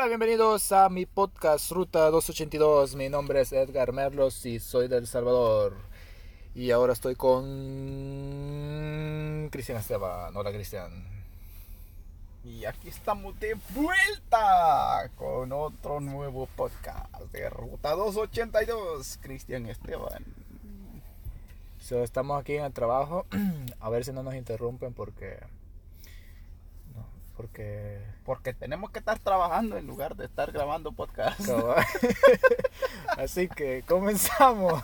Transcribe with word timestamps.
Hola, 0.00 0.08
bienvenidos 0.08 0.72
a 0.72 0.88
mi 0.88 1.04
podcast 1.04 1.70
Ruta 1.72 2.08
282. 2.08 2.94
Mi 2.94 3.10
nombre 3.10 3.42
es 3.42 3.52
Edgar 3.52 3.92
Merlos 3.92 4.46
y 4.46 4.58
soy 4.58 4.88
del 4.88 5.06
Salvador. 5.06 5.76
Y 6.54 6.70
ahora 6.70 6.94
estoy 6.94 7.16
con 7.16 7.36
Cristian 9.52 9.76
Esteban. 9.76 10.34
Hola, 10.34 10.52
Cristian. 10.52 11.04
Y 12.42 12.64
aquí 12.64 12.88
estamos 12.88 13.38
de 13.40 13.58
vuelta 13.74 15.10
con 15.16 15.52
otro 15.52 16.00
nuevo 16.00 16.48
podcast 16.56 17.14
de 17.32 17.50
Ruta 17.50 17.90
282. 17.90 19.18
Cristian 19.20 19.66
Esteban. 19.66 20.24
So, 21.78 22.02
estamos 22.02 22.40
aquí 22.40 22.56
en 22.56 22.64
el 22.64 22.72
trabajo. 22.72 23.26
A 23.80 23.90
ver 23.90 24.06
si 24.06 24.12
no 24.12 24.22
nos 24.22 24.34
interrumpen 24.34 24.94
porque. 24.94 25.40
Porque. 27.40 27.98
Porque 28.26 28.52
tenemos 28.52 28.90
que 28.90 28.98
estar 28.98 29.18
trabajando 29.18 29.78
en 29.78 29.86
lugar 29.86 30.14
de 30.14 30.26
estar 30.26 30.52
grabando 30.52 30.92
podcast. 30.92 31.40
Así 33.16 33.48
que 33.48 33.82
comenzamos. 33.88 34.82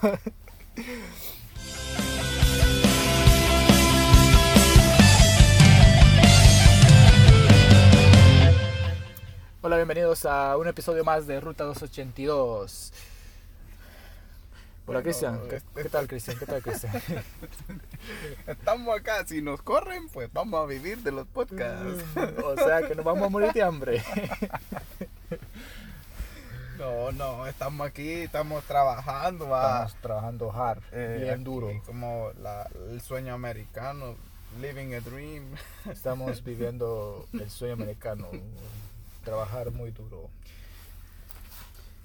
Hola, 9.61 9.77
bienvenidos 9.77 10.25
a 10.25 10.57
un 10.57 10.67
episodio 10.67 11.05
más 11.05 11.27
de 11.27 11.39
Ruta 11.41 11.65
282. 11.65 12.93
Hola 14.89 15.01
Bueno, 15.01 15.03
Cristian, 15.03 15.41
¿Qué, 15.49 15.57
este- 15.57 15.83
qué 15.83 15.89
tal 15.89 16.07
Cristian? 16.07 16.39
¿Qué 16.39 16.47
tal 16.47 16.63
Cristian? 16.63 16.93
Estamos 18.47 18.97
acá, 18.97 19.27
si 19.27 19.43
nos 19.43 19.61
corren, 19.63 20.09
pues 20.11 20.33
vamos 20.33 20.63
a 20.63 20.67
vivir 20.67 20.99
de 20.99 21.11
los 21.11 21.27
podcasts. 21.27 22.05
o 22.45 22.57
sea 22.57 22.87
que 22.87 22.95
nos 22.95 23.05
vamos 23.05 23.25
a 23.25 23.29
morir 23.29 23.53
de 23.53 23.63
hambre. 23.63 24.03
No, 26.79 27.11
no, 27.11 27.47
estamos 27.47 27.87
aquí, 27.87 28.07
estamos 28.11 28.63
trabajando, 28.65 29.49
va. 29.49 29.63
Estamos 29.87 30.03
trabajando 30.03 30.53
hard, 30.53 30.83
Eh, 30.93 31.21
bien 31.23 31.43
duro. 31.43 31.71
Como 31.87 32.31
la- 32.43 32.69
el 32.91 33.01
sueño 33.01 33.33
americano, 33.33 34.15
living 34.61 34.93
a 34.93 35.01
dream. 35.01 35.43
Estamos 35.91 36.45
viviendo 36.45 37.27
el 37.33 37.51
sueño 37.51 37.73
americano, 37.73 38.29
trabajar 39.25 39.71
muy 39.71 39.91
duro. 39.91 40.29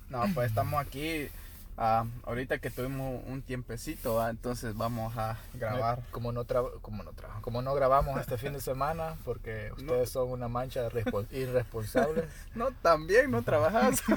No, 0.10 0.24
pues 0.34 0.48
estamos 0.48 0.80
aquí. 0.82 1.28
Ah, 1.78 2.06
ahorita 2.24 2.60
que 2.60 2.70
tuvimos 2.70 3.24
un 3.28 3.42
tiempecito, 3.42 4.16
¿va? 4.16 4.30
entonces 4.30 4.76
vamos 4.76 5.18
a 5.18 5.38
grabar. 5.54 6.02
Como 6.12 6.32
no, 6.32 6.46
como, 6.82 7.04
no 7.04 7.12
como 7.42 7.62
no 7.62 7.74
grabamos 7.74 8.20
este 8.20 8.38
fin 8.38 8.54
de 8.54 8.62
semana, 8.62 9.18
porque 9.26 9.72
ustedes 9.78 10.10
son 10.10 10.30
una 10.30 10.48
mancha 10.48 10.88
irresponsables. 11.32 12.26
No, 12.56 12.72
también 12.82 13.32
no 13.32 13.44
trabajas. 13.44 14.02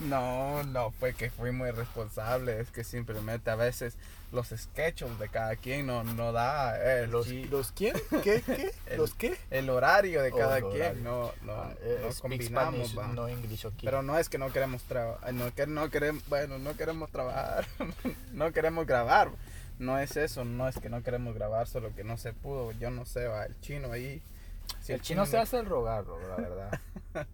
no, 0.00 0.62
no 0.64 0.90
fue 0.92 1.14
que 1.14 1.30
fuimos 1.30 1.68
irresponsables, 1.68 2.60
es 2.60 2.70
que 2.70 2.84
simplemente 2.84 3.50
a 3.50 3.56
veces 3.56 3.96
los 4.32 4.48
sketches 4.48 5.18
de 5.18 5.28
cada 5.28 5.56
quien 5.56 5.86
no, 5.86 6.02
no 6.04 6.32
da 6.32 6.76
eh, 6.78 7.06
¿Los, 7.06 7.28
¿Los 7.28 7.72
quién? 7.72 7.94
¿Qué? 8.22 8.42
¿Qué? 8.42 8.72
El- 8.86 8.98
¿Los 8.98 9.14
qué? 9.14 9.36
el 9.50 9.70
horario 9.70 10.20
de 10.22 10.30
Oh, 10.32 10.36
cada 10.36 10.58
el 10.58 10.64
quien, 10.64 11.04
no, 11.04 11.32
no, 11.42 11.52
Ah, 11.52 11.72
no 12.02 12.08
combinamos. 12.20 12.90
Spanish, 12.90 13.14
no 13.14 13.28
aquí. 13.68 13.84
Pero 13.86 14.02
no 14.02 14.18
es 14.18 14.28
que 14.28 14.38
no 14.38 14.52
queremos 14.52 14.82
trabajar, 14.82 15.32
no, 15.32 15.54
que 15.54 15.66
no 15.66 15.88
queremos, 15.90 16.26
bueno, 16.28 16.58
no 16.58 16.76
queremos 16.76 17.10
trabajar, 17.10 17.66
no 18.32 18.52
queremos 18.52 18.86
grabar. 18.86 19.30
No 19.78 19.98
es 19.98 20.16
eso, 20.16 20.44
no 20.44 20.68
es 20.68 20.78
que 20.78 20.88
no 20.88 21.02
queremos 21.02 21.34
grabar, 21.34 21.66
solo 21.68 21.94
que 21.94 22.02
no 22.02 22.16
se 22.16 22.32
pudo. 22.32 22.72
Yo 22.72 22.90
no 22.90 23.04
sé, 23.04 23.26
va, 23.26 23.44
el 23.44 23.60
chino 23.60 23.92
ahí. 23.92 24.22
si 24.80 24.92
el 24.94 25.02
chino 25.02 25.26
se 25.26 25.36
hace 25.38 25.58
el 25.58 25.66
rogar, 25.66 26.04
la 26.06 26.36
verdad. 26.36 26.80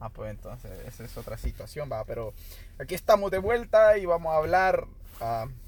Ah, 0.00 0.08
pues 0.08 0.30
entonces 0.30 0.70
esa 0.86 1.04
es 1.04 1.16
otra 1.18 1.36
situación, 1.36 1.90
va. 1.92 2.04
Pero 2.04 2.32
aquí 2.78 2.94
estamos 2.94 3.30
de 3.30 3.38
vuelta 3.38 3.98
y 3.98 4.06
vamos 4.06 4.32
a 4.32 4.38
hablar. 4.38 4.86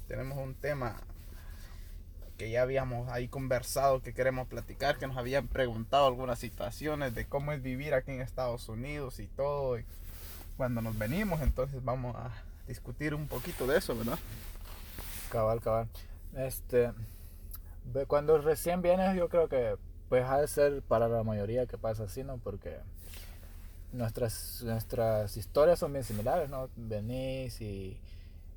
tenemos 0.07 0.37
un 0.39 0.55
tema 0.55 0.97
que 2.37 2.49
ya 2.49 2.63
habíamos 2.63 3.09
ahí 3.09 3.27
conversado, 3.27 4.01
que 4.01 4.13
queremos 4.13 4.47
platicar, 4.47 4.97
que 4.97 5.05
nos 5.05 5.17
habían 5.17 5.47
preguntado 5.47 6.07
algunas 6.07 6.39
situaciones 6.39 7.13
de 7.13 7.25
cómo 7.25 7.51
es 7.51 7.61
vivir 7.61 7.93
aquí 7.93 8.11
en 8.11 8.21
Estados 8.21 8.67
Unidos 8.69 9.19
y 9.19 9.27
todo. 9.27 9.77
cuando 10.57 10.81
nos 10.81 10.97
venimos, 10.97 11.41
entonces 11.41 11.83
vamos 11.83 12.15
a 12.15 12.31
discutir 12.67 13.13
un 13.13 13.27
poquito 13.27 13.67
de 13.67 13.77
eso, 13.77 13.95
¿verdad? 13.95 14.17
Cabal, 15.29 15.61
cabal. 15.61 15.87
Este, 16.35 16.91
cuando 18.07 18.39
recién 18.39 18.81
vienes, 18.81 19.15
yo 19.15 19.29
creo 19.29 19.47
que 19.47 19.77
pues 20.09 20.25
ha 20.25 20.39
de 20.39 20.47
ser 20.47 20.81
para 20.83 21.07
la 21.07 21.23
mayoría 21.23 21.65
que 21.65 21.77
pasa 21.77 22.03
así, 22.03 22.23
¿no? 22.23 22.37
Porque 22.37 22.77
nuestras, 23.93 24.61
nuestras 24.63 25.37
historias 25.37 25.79
son 25.79 25.93
bien 25.93 26.03
similares, 26.03 26.49
¿no? 26.49 26.69
Venís 26.75 27.61
y, 27.61 27.97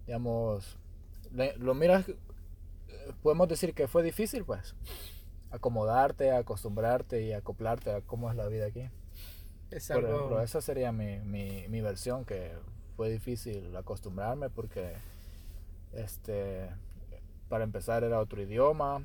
digamos, 0.07 0.79
lo 1.59 1.75
miras, 1.75 2.07
podemos 3.23 3.49
decir 3.49 3.75
que 3.75 3.87
fue 3.87 4.03
difícil, 4.03 4.45
pues, 4.45 4.75
acomodarte, 5.51 6.33
acostumbrarte 6.33 7.23
y 7.23 7.33
acoplarte 7.33 7.93
a 7.93 8.01
cómo 8.01 8.31
es 8.31 8.37
la 8.37 8.49
vida 8.49 8.67
aquí. 8.67 8.89
Es 9.71 9.89
Por 9.89 9.99
algo... 9.99 10.17
ejemplo, 10.17 10.43
esa 10.43 10.61
sería 10.61 10.93
mi, 10.93 11.19
mi, 11.21 11.69
mi 11.69 11.81
versión, 11.81 12.25
que 12.25 12.53
fue 12.97 13.11
difícil 13.11 13.77
acostumbrarme 13.77 14.49
porque, 14.49 14.95
este, 15.93 16.71
para 17.49 17.65
empezar 17.65 18.05
era 18.05 18.21
otro 18.21 18.43
idioma 18.43 19.03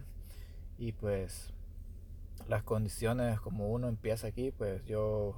y 0.77 0.93
pues 0.93 1.49
las 2.47 2.63
condiciones 2.63 3.39
como 3.39 3.69
uno 3.69 3.87
empieza 3.87 4.27
aquí, 4.27 4.51
pues 4.51 4.83
yo 4.85 5.35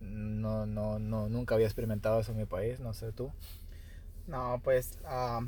no, 0.00 0.66
no, 0.66 0.98
no, 0.98 1.28
nunca 1.28 1.54
había 1.54 1.66
experimentado 1.66 2.20
eso 2.20 2.32
en 2.32 2.38
mi 2.38 2.44
país, 2.44 2.80
no 2.80 2.92
sé 2.92 3.12
tú. 3.12 3.32
No, 4.26 4.60
pues 4.62 4.98
ah, 5.04 5.40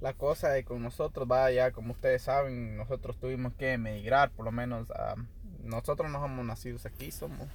la 0.00 0.12
cosa 0.12 0.50
de 0.50 0.64
con 0.64 0.82
nosotros, 0.82 1.28
va 1.30 1.50
ya 1.50 1.72
como 1.72 1.92
ustedes 1.92 2.22
saben, 2.22 2.76
nosotros 2.76 3.16
tuvimos 3.16 3.54
que 3.54 3.72
emigrar, 3.72 4.30
por 4.30 4.44
lo 4.44 4.52
menos 4.52 4.90
ah, 4.92 5.16
nosotros 5.62 6.10
no 6.10 6.20
somos 6.20 6.44
nacidos 6.44 6.86
aquí, 6.86 7.10
somos, 7.10 7.48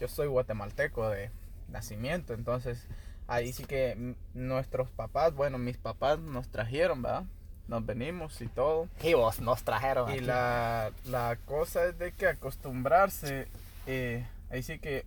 yo 0.00 0.08
soy 0.08 0.28
guatemalteco 0.28 1.08
de 1.08 1.30
nacimiento, 1.68 2.34
entonces 2.34 2.86
ahí 3.26 3.52
sí 3.52 3.64
que 3.64 4.14
nuestros 4.34 4.90
papás, 4.90 5.34
bueno, 5.34 5.58
mis 5.58 5.78
papás 5.78 6.18
nos 6.18 6.48
trajeron, 6.48 7.02
¿verdad? 7.02 7.24
Nos 7.68 7.84
venimos 7.84 8.40
y 8.40 8.46
todo. 8.46 8.88
Y 9.02 9.14
vos 9.14 9.40
nos 9.40 9.64
trajeron. 9.64 10.08
Y 10.10 10.18
aquí. 10.18 10.20
la, 10.20 10.92
la 11.04 11.36
cosa 11.46 11.86
es 11.86 11.98
de 11.98 12.12
que 12.12 12.28
acostumbrarse, 12.28 13.48
eh, 13.86 14.24
ahí 14.50 14.62
sí 14.62 14.78
que 14.78 15.04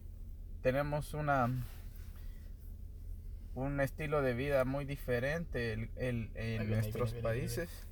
tenemos 0.61 1.13
una 1.13 1.49
un 3.55 3.79
estilo 3.81 4.21
de 4.21 4.33
vida 4.33 4.63
muy 4.65 4.85
diferente 4.85 5.73
el, 5.73 5.89
el- 5.97 6.29
en 6.35 6.59
viene, 6.59 6.65
nuestros 6.65 7.13
viene, 7.13 7.29
viene, 7.29 7.39
países. 7.41 7.87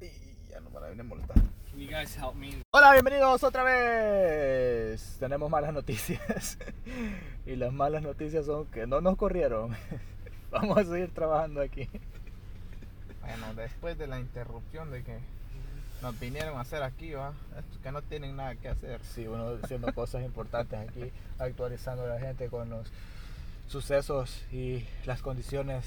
Y 0.00 0.50
ya 0.50 0.60
no 0.60 0.70
you 1.76 1.88
guys 1.88 2.16
help 2.16 2.34
me? 2.34 2.62
Hola, 2.72 2.92
bienvenidos 2.92 3.42
otra 3.42 3.62
vez. 3.62 5.16
Tenemos 5.18 5.50
malas 5.50 5.72
noticias. 5.72 6.58
y 7.46 7.56
las 7.56 7.72
malas 7.72 8.02
noticias 8.02 8.46
son 8.46 8.66
que 8.66 8.86
no 8.86 9.00
nos 9.00 9.16
corrieron. 9.16 9.74
Vamos 10.50 10.78
a 10.78 10.84
seguir 10.84 11.12
trabajando 11.14 11.60
aquí. 11.62 11.88
Bueno, 13.22 13.54
después 13.54 13.96
de 13.96 14.06
la 14.06 14.20
interrupción 14.20 14.90
de 14.90 15.02
que 15.02 15.18
nos 16.02 16.18
vinieron 16.20 16.58
a 16.58 16.60
hacer 16.60 16.82
aquí, 16.82 17.12
¿va? 17.12 17.32
Que 17.82 17.92
no 17.92 18.02
tienen 18.02 18.36
nada 18.36 18.54
que 18.56 18.68
hacer. 18.68 19.00
Sí, 19.04 19.26
uno 19.26 19.56
haciendo 19.62 19.92
cosas 19.94 20.22
importantes 20.24 20.78
aquí, 20.88 21.10
actualizando 21.38 22.04
a 22.04 22.08
la 22.08 22.18
gente 22.20 22.48
con 22.48 22.68
los 22.70 22.90
sucesos 23.68 24.44
y 24.52 24.86
las 25.06 25.22
condiciones. 25.22 25.84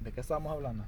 ¿De 0.00 0.12
qué 0.12 0.20
estábamos 0.20 0.52
hablando? 0.52 0.84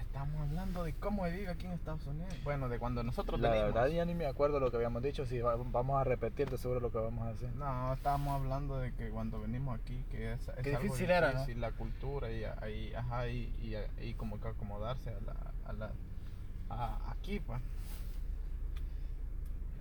Estamos 0.00 0.40
hablando 0.48 0.84
de 0.84 0.94
cómo 0.94 1.24
vive 1.24 1.48
aquí 1.48 1.66
en 1.66 1.72
Estados 1.72 2.06
Unidos. 2.06 2.32
Bueno, 2.42 2.70
de 2.70 2.78
cuando 2.78 3.02
nosotros 3.02 3.38
La 3.38 3.50
venimos. 3.50 3.74
verdad 3.74 3.88
ya 3.88 4.04
ni 4.06 4.14
me 4.14 4.24
acuerdo 4.24 4.58
lo 4.60 4.70
que 4.70 4.78
habíamos 4.78 5.02
dicho, 5.02 5.26
si 5.26 5.40
va- 5.40 5.56
vamos 5.56 6.00
a 6.00 6.04
repetir 6.04 6.48
de 6.48 6.56
seguro 6.56 6.80
lo 6.80 6.90
que 6.90 6.96
vamos 6.96 7.26
a 7.26 7.30
hacer. 7.30 7.54
No, 7.54 7.92
estábamos 7.92 8.40
hablando 8.40 8.78
de 8.78 8.94
que 8.94 9.10
cuando 9.10 9.40
venimos 9.40 9.78
aquí, 9.78 10.02
que 10.10 10.32
es, 10.32 10.40
es 10.48 10.54
Qué 10.64 10.70
algo 10.74 10.84
difícil 10.84 11.10
era, 11.10 11.32
¿no? 11.34 11.46
la 11.60 11.70
cultura 11.72 12.32
y 12.32 12.44
ahí, 12.44 12.94
ajá, 12.94 13.28
y, 13.28 13.52
y, 13.60 14.06
y 14.08 14.14
como 14.14 14.40
que 14.40 14.48
acomodarse 14.48 15.10
a 15.10 15.20
la, 15.20 15.34
a 15.66 15.72
la, 15.74 15.90
a- 16.70 17.10
aquí, 17.12 17.40
pues. 17.40 17.60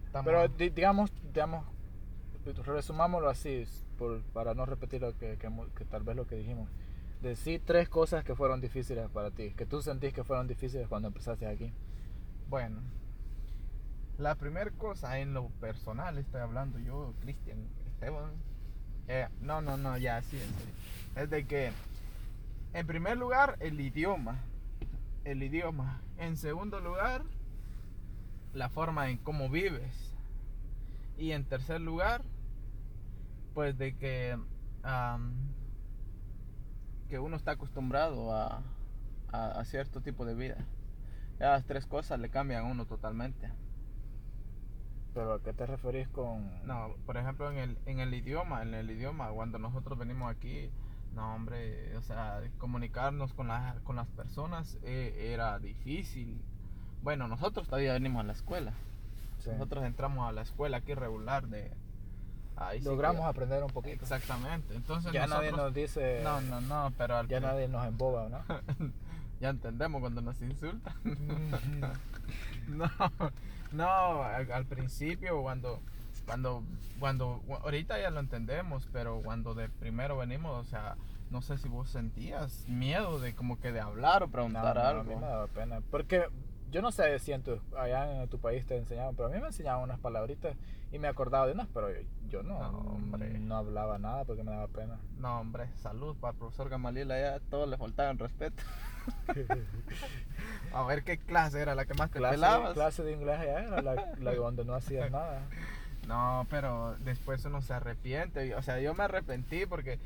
Estamos- 0.05 0.25
Pero 0.25 0.47
di- 0.47 0.69
digamos, 0.69 1.11
digamos, 1.33 1.65
resumámoslo 2.65 3.29
así, 3.29 3.65
por, 3.97 4.21
para 4.33 4.53
no 4.53 4.65
repetir 4.65 5.01
lo 5.01 5.17
que, 5.17 5.37
que, 5.37 5.49
que 5.75 5.85
tal 5.85 6.03
vez 6.03 6.15
lo 6.15 6.25
que 6.27 6.35
dijimos. 6.35 6.69
Decí 7.21 7.59
tres 7.59 7.89
cosas 7.89 8.23
que 8.23 8.35
fueron 8.35 8.61
difíciles 8.61 9.09
para 9.09 9.31
ti, 9.31 9.51
que 9.51 9.65
tú 9.65 9.81
sentís 9.81 10.13
que 10.13 10.23
fueron 10.23 10.47
difíciles 10.47 10.87
cuando 10.87 11.07
empezaste 11.07 11.47
aquí. 11.47 11.73
Bueno, 12.49 12.81
la 14.17 14.35
primera 14.35 14.69
cosa 14.71 15.19
en 15.19 15.33
lo 15.33 15.47
personal, 15.49 16.17
estoy 16.17 16.41
hablando 16.41 16.77
yo, 16.79 17.13
Cristian 17.21 17.67
Esteban. 17.87 18.31
eh, 19.07 19.27
no, 19.41 19.61
no, 19.61 19.75
no, 19.77 19.97
ya, 19.97 20.21
sí, 20.21 20.37
serio. 20.37 20.73
Es 21.15 21.29
de 21.29 21.45
que, 21.45 21.71
en 22.73 22.87
primer 22.87 23.17
lugar, 23.17 23.55
el 23.59 23.79
idioma. 23.79 24.39
El 25.25 25.41
idioma. 25.41 26.01
En 26.17 26.37
segundo 26.37 26.79
lugar, 26.79 27.23
la 28.53 28.69
forma 28.69 29.09
en 29.09 29.17
cómo 29.17 29.49
vives. 29.49 30.15
Y 31.17 31.31
en 31.31 31.45
tercer 31.45 31.81
lugar, 31.81 32.23
pues 33.53 33.77
de 33.77 33.97
que 33.97 34.37
que 37.09 37.17
uno 37.19 37.35
está 37.35 37.51
acostumbrado 37.51 38.31
a, 38.33 38.61
a, 39.31 39.59
a 39.59 39.65
cierto 39.65 40.01
tipo 40.01 40.25
de 40.25 40.35
vida. 40.35 40.57
Ya 41.39 41.51
las 41.51 41.65
tres 41.65 41.87
cosas 41.87 42.19
le 42.19 42.29
cambian 42.29 42.65
a 42.65 42.71
uno 42.71 42.85
totalmente. 42.85 43.51
Pero 45.15 45.33
¿a 45.33 45.41
qué 45.41 45.53
te 45.53 45.65
referís 45.65 46.07
con...? 46.09 46.65
No, 46.67 46.95
por 47.05 47.17
ejemplo, 47.17 47.49
en 47.51 47.57
el, 47.57 47.77
en 47.85 47.99
el 47.99 48.13
idioma, 48.13 48.61
en 48.61 48.73
el 48.73 48.91
idioma, 48.91 49.29
cuando 49.31 49.57
nosotros 49.57 49.97
venimos 49.97 50.29
aquí, 50.29 50.69
no, 51.15 51.33
hombre, 51.35 51.95
o 51.97 52.01
sea, 52.01 52.41
comunicarnos 52.57 53.33
con, 53.33 53.47
la- 53.47 53.75
con 53.83 53.95
las 53.95 54.07
personas 54.07 54.77
eh, 54.83 55.31
era 55.33 55.57
difícil. 55.59 56.41
Bueno, 57.01 57.27
nosotros 57.27 57.67
todavía 57.67 57.93
venimos 57.93 58.21
a 58.21 58.23
la 58.27 58.33
escuela. 58.33 58.73
Sí. 59.39 59.49
Nosotros 59.51 59.83
entramos 59.85 60.27
a 60.27 60.31
la 60.31 60.41
escuela 60.41 60.77
aquí 60.77 60.93
regular 60.93 61.47
de... 61.47 61.71
ahí 62.57 62.79
sí 62.79 62.83
que- 62.83 62.89
Logramos 62.89 63.25
aprender 63.25 63.63
un 63.63 63.69
poquito. 63.71 64.03
Exactamente. 64.03 64.75
Entonces 64.75 65.11
Ya 65.13 65.27
nadie 65.27 65.51
nos 65.51 65.73
dice... 65.73 66.21
No, 66.23 66.41
no, 66.41 66.61
no, 66.61 66.91
pero 66.97 67.15
al 67.17 67.27
Ya 67.27 67.39
nadie 67.39 67.67
nos 67.67 67.85
emboba, 67.85 68.27
¿no? 68.29 68.43
ya 69.39 69.49
entendemos 69.49 70.01
cuando 70.01 70.21
nos 70.21 70.41
insultan. 70.41 70.93
No, 72.67 72.89
no, 73.71 74.23
al, 74.23 74.51
al 74.51 74.65
principio 74.65 75.39
cuando, 75.43 75.79
cuando, 76.25 76.63
cuando, 76.99 77.41
ahorita 77.63 77.99
ya 77.99 78.09
lo 78.09 78.19
entendemos, 78.19 78.87
pero 78.91 79.21
cuando 79.23 79.53
de 79.53 79.69
primero 79.69 80.17
venimos, 80.17 80.59
o 80.59 80.69
sea, 80.69 80.95
no 81.29 81.41
sé 81.41 81.57
si 81.57 81.67
vos 81.69 81.89
sentías 81.89 82.67
miedo 82.67 83.19
de 83.19 83.33
como 83.35 83.59
que 83.59 83.71
de 83.71 83.79
hablar 83.79 84.23
o 84.23 84.27
No, 84.27 84.31
preguntar 84.31 84.75
no, 84.75 84.81
a 84.81 84.89
algo. 84.89 85.03
mí 85.03 85.15
me 85.15 85.21
daba 85.21 85.47
pena. 85.47 85.81
Porque 85.91 86.27
yo 86.71 86.81
no 86.81 86.91
sé 86.91 87.17
si 87.19 87.31
en 87.31 87.43
tu- 87.43 87.61
allá 87.77 88.21
en 88.23 88.27
tu 88.29 88.39
país 88.39 88.65
te 88.65 88.75
enseñaban, 88.77 89.15
pero 89.15 89.27
a 89.29 89.31
mí 89.31 89.39
me 89.39 89.47
enseñaban 89.47 89.83
unas 89.83 89.99
palabritas 89.99 90.55
y 90.91 90.99
me 90.99 91.07
acordaba 91.07 91.45
de 91.47 91.53
unas, 91.53 91.67
pero 91.73 91.89
yo, 91.91 91.99
yo 92.29 92.43
no, 92.43 92.59
No, 92.59 92.79
hombre. 92.79 93.37
no 93.39 93.57
hablaba 93.57 93.97
nada 93.97 94.23
porque 94.25 94.43
me 94.43 94.51
daba 94.51 94.67
pena. 94.67 94.97
No, 95.17 95.39
hombre, 95.41 95.69
salud 95.75 96.15
para 96.17 96.33
el 96.33 96.37
profesor 96.39 96.69
Gamaliel, 96.69 97.11
allá 97.11 97.39
todos 97.49 97.67
le 97.69 97.77
faltaban 97.77 98.17
respeto. 98.19 98.63
A 100.73 100.83
ver 100.83 101.03
qué 101.03 101.17
clase 101.17 101.61
era 101.61 101.75
la 101.75 101.85
que 101.85 101.93
más 101.93 102.09
te 102.11 102.17
clase, 102.19 102.35
pelabas. 102.35 102.73
clase 102.73 103.03
de 103.03 103.13
inglés 103.13 103.39
allá 103.39 103.59
era 103.63 103.81
la, 103.81 103.95
la 104.19 104.35
donde 104.35 104.65
no 104.65 104.73
hacías 104.73 105.09
nada. 105.11 105.41
No, 106.07 106.45
pero 106.49 106.95
después 106.99 107.43
uno 107.45 107.61
se 107.61 107.73
arrepiente. 107.73 108.53
O 108.55 108.61
sea, 108.61 108.79
yo 108.79 108.93
me 108.93 109.03
arrepentí 109.03 109.65
porque 109.65 109.99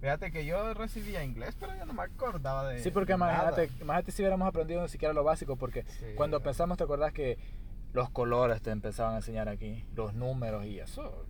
fíjate 0.00 0.30
que 0.32 0.44
yo 0.44 0.74
recibía 0.74 1.24
inglés, 1.24 1.56
pero 1.58 1.74
yo 1.76 1.84
no 1.86 1.92
me 1.92 2.02
acordaba 2.02 2.68
de. 2.68 2.80
Sí, 2.82 2.90
porque 2.90 3.12
imagínate, 3.12 3.70
imagínate 3.80 4.12
si 4.12 4.22
hubiéramos 4.22 4.48
aprendido 4.48 4.82
ni 4.82 4.88
siquiera 4.88 5.14
lo 5.14 5.24
básico, 5.24 5.56
porque 5.56 5.84
Sí. 5.84 6.06
cuando 6.16 6.40
pensamos, 6.40 6.76
¿te 6.78 6.84
acordás 6.84 7.12
que 7.12 7.38
los 7.92 8.10
colores 8.10 8.60
te 8.62 8.70
empezaban 8.70 9.14
a 9.14 9.18
enseñar 9.18 9.48
aquí? 9.48 9.84
Los 9.94 10.14
números 10.14 10.64
y 10.66 10.78
eso. 10.80 11.24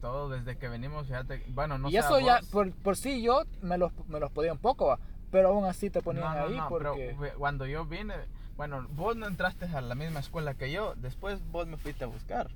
Todo 0.00 0.28
desde 0.30 0.56
que 0.56 0.68
venimos, 0.68 1.06
fíjate. 1.06 1.44
Bueno, 1.48 1.76
no 1.78 1.90
y 1.90 1.96
eso 1.96 2.18
ya, 2.20 2.38
vos. 2.40 2.48
por, 2.50 2.72
por 2.72 2.96
sí 2.96 3.22
yo 3.22 3.42
me 3.62 3.76
los, 3.78 3.92
me 4.08 4.18
los 4.20 4.30
podía 4.30 4.52
un 4.52 4.58
poco, 4.58 4.86
va, 4.86 4.98
pero 5.30 5.48
aún 5.48 5.64
así 5.66 5.90
te 5.90 6.00
ponían 6.00 6.24
No, 6.24 6.34
no, 6.34 6.46
ahí 6.46 6.56
no, 6.56 6.68
porque... 6.68 7.16
pero 7.20 7.38
cuando 7.38 7.66
yo 7.66 7.84
vine, 7.84 8.14
bueno, 8.56 8.86
vos 8.90 9.14
no 9.16 9.26
entraste 9.26 9.66
a 9.66 9.80
la 9.82 9.94
misma 9.94 10.20
escuela 10.20 10.54
que 10.54 10.70
yo, 10.72 10.94
después 10.96 11.40
vos 11.50 11.66
me 11.66 11.76
fuiste 11.76 12.04
a 12.04 12.06
buscar. 12.06 12.48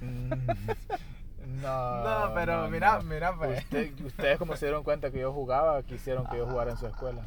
Mm, 0.00 0.30
no, 1.62 2.04
No, 2.28 2.34
pero 2.34 2.62
no, 2.64 2.70
mira, 2.70 2.96
no. 2.98 3.02
mira, 3.04 3.36
pues. 3.36 3.62
Usted- 3.64 3.92
ustedes 4.04 4.38
como 4.38 4.56
se 4.56 4.66
dieron 4.66 4.82
cuenta 4.84 5.10
que 5.10 5.20
yo 5.20 5.32
jugaba, 5.32 5.82
quisieron 5.82 6.26
que 6.26 6.38
yo 6.38 6.46
jugara 6.46 6.72
en 6.72 6.76
su 6.76 6.86
escuela. 6.86 7.22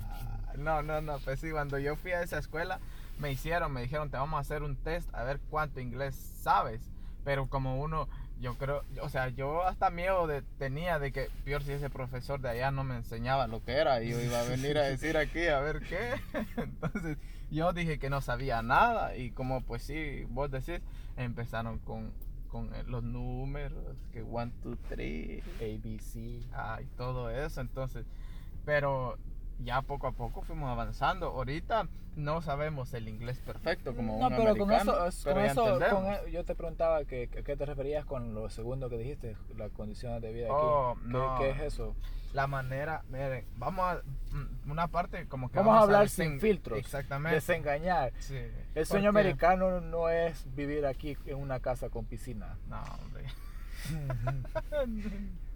No, 0.58 0.82
no, 0.84 1.02
no, 1.02 1.20
pues 1.20 1.40
sí, 1.40 1.52
cuando 1.52 1.80
yo 1.80 1.96
fui 1.96 2.12
a 2.12 2.22
esa 2.22 2.38
escuela 2.38 2.80
me 3.20 3.32
hicieron, 3.32 3.72
me 3.74 3.82
dijeron, 3.82 4.10
te 4.10 4.18
vamos 4.18 4.38
a 4.38 4.42
hacer 4.42 4.64
un 4.64 4.76
test 4.78 5.14
a 5.14 5.24
ver 5.24 5.40
cuánto 5.50 5.80
inglés 5.80 6.16
sabes. 6.42 6.82
Pero 7.26 7.48
como 7.48 7.80
uno, 7.80 8.08
yo 8.40 8.56
creo, 8.58 8.84
o 9.02 9.10
sea, 9.10 9.28
yo 9.30 9.64
hasta 9.64 9.90
miedo 9.90 10.26
de, 10.26 10.42
tenía 10.58 11.00
de 11.00 11.12
que, 11.12 11.30
peor 11.44 11.62
si 11.64 11.74
ese 11.74 11.90
profesor 11.90 12.40
de 12.40 12.50
allá 12.50 12.72
no 12.72 12.84
me 12.86 12.96
enseñaba 12.96 13.48
lo 13.48 13.64
que 13.64 13.74
era, 13.74 14.02
y 14.02 14.10
yo 14.12 14.20
iba 14.22 14.40
a 14.40 14.44
venir 14.44 14.78
a 14.78 14.84
decir 14.84 15.18
aquí 15.18 15.48
a 15.48 15.60
ver 15.60 15.82
qué. 15.82 16.14
Entonces 16.58 17.18
yo 17.52 17.74
dije 17.74 18.00
que 18.00 18.10
no 18.10 18.22
sabía 18.22 18.62
nada 18.62 19.16
y 19.18 19.32
como 19.32 19.62
pues 19.62 19.84
sí, 19.84 20.26
vos 20.30 20.50
decís, 20.50 20.80
empezaron 21.18 21.80
con, 21.80 22.14
con 22.50 22.74
eh, 22.76 22.84
los 22.88 23.04
números, 23.04 23.96
que 24.12 24.22
one, 24.22 24.52
two, 24.62 24.76
three, 24.90 25.42
ABC. 25.60 26.46
Ah, 26.54 26.80
y 26.82 26.86
todo 26.98 27.30
eso, 27.30 27.62
entonces, 27.62 28.06
pero 28.66 29.18
ya 29.64 29.82
poco 29.82 30.08
a 30.08 30.12
poco 30.12 30.42
fuimos 30.42 30.70
avanzando. 30.70 31.28
Ahorita 31.28 31.88
no 32.16 32.42
sabemos 32.42 32.94
el 32.94 33.08
inglés 33.08 33.40
perfecto 33.40 33.96
como 33.96 34.18
No, 34.20 34.28
un 34.28 34.36
pero 34.36 34.56
con 34.58 34.70
americano, 34.72 34.92
eso, 34.94 35.08
es- 35.08 35.22
pero 35.24 35.36
con 35.36 35.46
eso 35.46 35.80
con 35.96 36.06
e- 36.08 36.32
yo 36.32 36.44
te 36.44 36.56
preguntaba 36.56 37.06
que, 37.06 37.28
que- 37.28 37.44
qué 37.44 37.56
te 37.56 37.66
referías 37.66 38.06
con 38.06 38.34
lo 38.34 38.50
segundo 38.50 38.90
que 38.90 38.98
dijiste, 38.98 39.38
las 39.58 39.72
condiciones 39.72 40.22
de 40.22 40.34
vida 40.34 40.46
aquí. 40.48 40.56
Oh, 40.58 40.96
¿Qué, 41.02 41.08
no. 41.08 41.38
qué 41.40 41.50
es 41.52 41.60
eso? 41.62 41.96
La 42.34 42.46
manera, 42.46 43.04
miren, 43.10 43.44
vamos 43.58 43.86
a 43.86 44.02
mm, 44.36 44.72
una 44.72 44.88
parte 44.88 45.28
como 45.28 45.50
que 45.50 45.58
Vamos 45.58 45.76
a 45.76 45.82
hablar 45.82 46.06
desen- 46.06 46.10
sin 46.32 46.40
filtros, 46.40 46.78
Exactamente. 46.78 47.36
Desengañar. 47.36 48.12
Sí. 48.20 48.38
El 48.76 48.86
sueño 48.86 49.12
Porque- 49.12 49.20
americano 49.30 49.82
no 49.82 50.10
es 50.10 50.46
vivir 50.56 50.86
aquí 50.86 51.18
en 51.26 51.38
una 51.38 51.60
casa 51.60 51.90
con 51.90 52.06
piscina. 52.06 52.58
No, 52.70 52.84
hombre. 53.04 53.26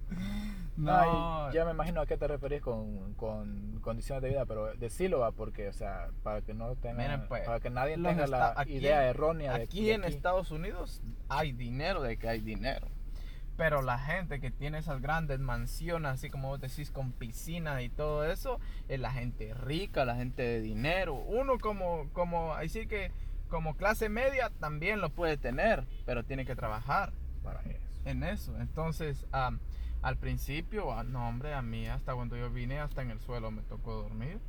No, 0.75 1.49
y 1.51 1.53
ya 1.53 1.65
me 1.65 1.71
imagino 1.71 2.01
a 2.01 2.07
qué 2.07 2.17
te 2.17 2.27
referís 2.27 2.61
con, 2.61 3.13
con 3.13 3.79
condiciones 3.81 4.23
de 4.23 4.29
vida, 4.29 4.45
pero 4.45 4.73
decilo 4.75 5.19
va 5.19 5.31
porque, 5.31 5.67
o 5.67 5.73
sea, 5.73 6.09
para 6.23 6.41
que 6.41 6.53
no 6.53 6.75
tenga, 6.75 6.97
Miren, 6.97 7.27
pues, 7.27 7.45
para 7.45 7.59
que 7.59 7.69
nadie 7.69 7.95
tenga 7.95 8.25
la 8.25 8.53
aquí 8.57 8.77
idea 8.77 9.07
errónea 9.07 9.53
de 9.57 9.63
Aquí 9.63 9.85
de 9.85 9.93
en 9.93 10.03
Estados 10.03 10.49
Unidos 10.51 11.01
hay 11.29 11.51
dinero 11.51 12.01
de 12.01 12.17
que 12.17 12.27
hay 12.27 12.41
dinero. 12.41 12.87
Pero 13.55 13.83
la 13.83 13.99
gente 13.99 14.39
que 14.39 14.49
tiene 14.49 14.79
esas 14.79 14.99
grandes 14.99 15.39
mansiones, 15.39 16.11
así 16.11 16.31
como 16.31 16.47
vos 16.47 16.59
decís, 16.59 16.89
con 16.89 17.11
piscina 17.11 17.83
y 17.83 17.89
todo 17.89 18.25
eso, 18.25 18.59
es 18.87 18.99
la 18.99 19.11
gente 19.11 19.53
rica, 19.53 20.05
la 20.05 20.15
gente 20.15 20.41
de 20.41 20.59
dinero. 20.59 21.13
Uno 21.13 21.59
como, 21.59 22.09
como, 22.13 22.55
así 22.55 22.87
que 22.87 23.11
como 23.49 23.75
clase 23.75 24.09
media 24.09 24.49
también 24.59 25.01
lo 25.01 25.11
puede 25.11 25.37
tener, 25.37 25.85
pero 26.03 26.23
tiene 26.23 26.45
que 26.45 26.55
trabajar 26.55 27.13
para 27.43 27.61
eso. 27.61 28.01
en 28.05 28.23
eso. 28.23 28.59
Entonces, 28.59 29.27
am, 29.31 29.59
al 30.03 30.17
principio, 30.17 30.91
ah, 30.91 31.03
no 31.03 31.27
hombre, 31.27 31.53
a 31.53 31.61
mí 31.61 31.87
hasta 31.87 32.13
cuando 32.13 32.35
yo 32.35 32.49
vine, 32.51 32.79
hasta 32.79 33.01
en 33.01 33.09
el 33.09 33.21
suelo 33.21 33.51
me 33.51 33.63
tocó 33.63 33.95
dormir. 33.95 34.39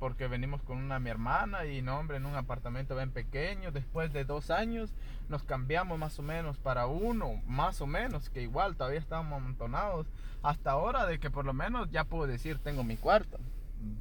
Porque 0.00 0.28
venimos 0.28 0.62
con 0.62 0.78
una 0.78 0.98
mi 0.98 1.10
hermana 1.10 1.66
y 1.66 1.82
no 1.82 1.98
hombre, 1.98 2.16
en 2.16 2.26
un 2.26 2.34
apartamento 2.34 2.96
bien 2.96 3.12
pequeño. 3.12 3.70
Después 3.70 4.12
de 4.12 4.24
dos 4.24 4.50
años 4.50 4.92
nos 5.28 5.44
cambiamos 5.44 5.98
más 5.98 6.18
o 6.18 6.22
menos 6.22 6.58
para 6.58 6.86
uno, 6.86 7.40
más 7.46 7.80
o 7.82 7.86
menos, 7.86 8.30
que 8.30 8.42
igual 8.42 8.76
todavía 8.76 8.98
estábamos 8.98 9.40
amontonados. 9.40 10.06
Hasta 10.42 10.72
ahora 10.72 11.06
de 11.06 11.20
que 11.20 11.30
por 11.30 11.44
lo 11.44 11.52
menos 11.52 11.90
ya 11.90 12.04
puedo 12.04 12.26
decir 12.26 12.58
tengo 12.58 12.82
mi 12.82 12.96
cuarto. 12.96 13.38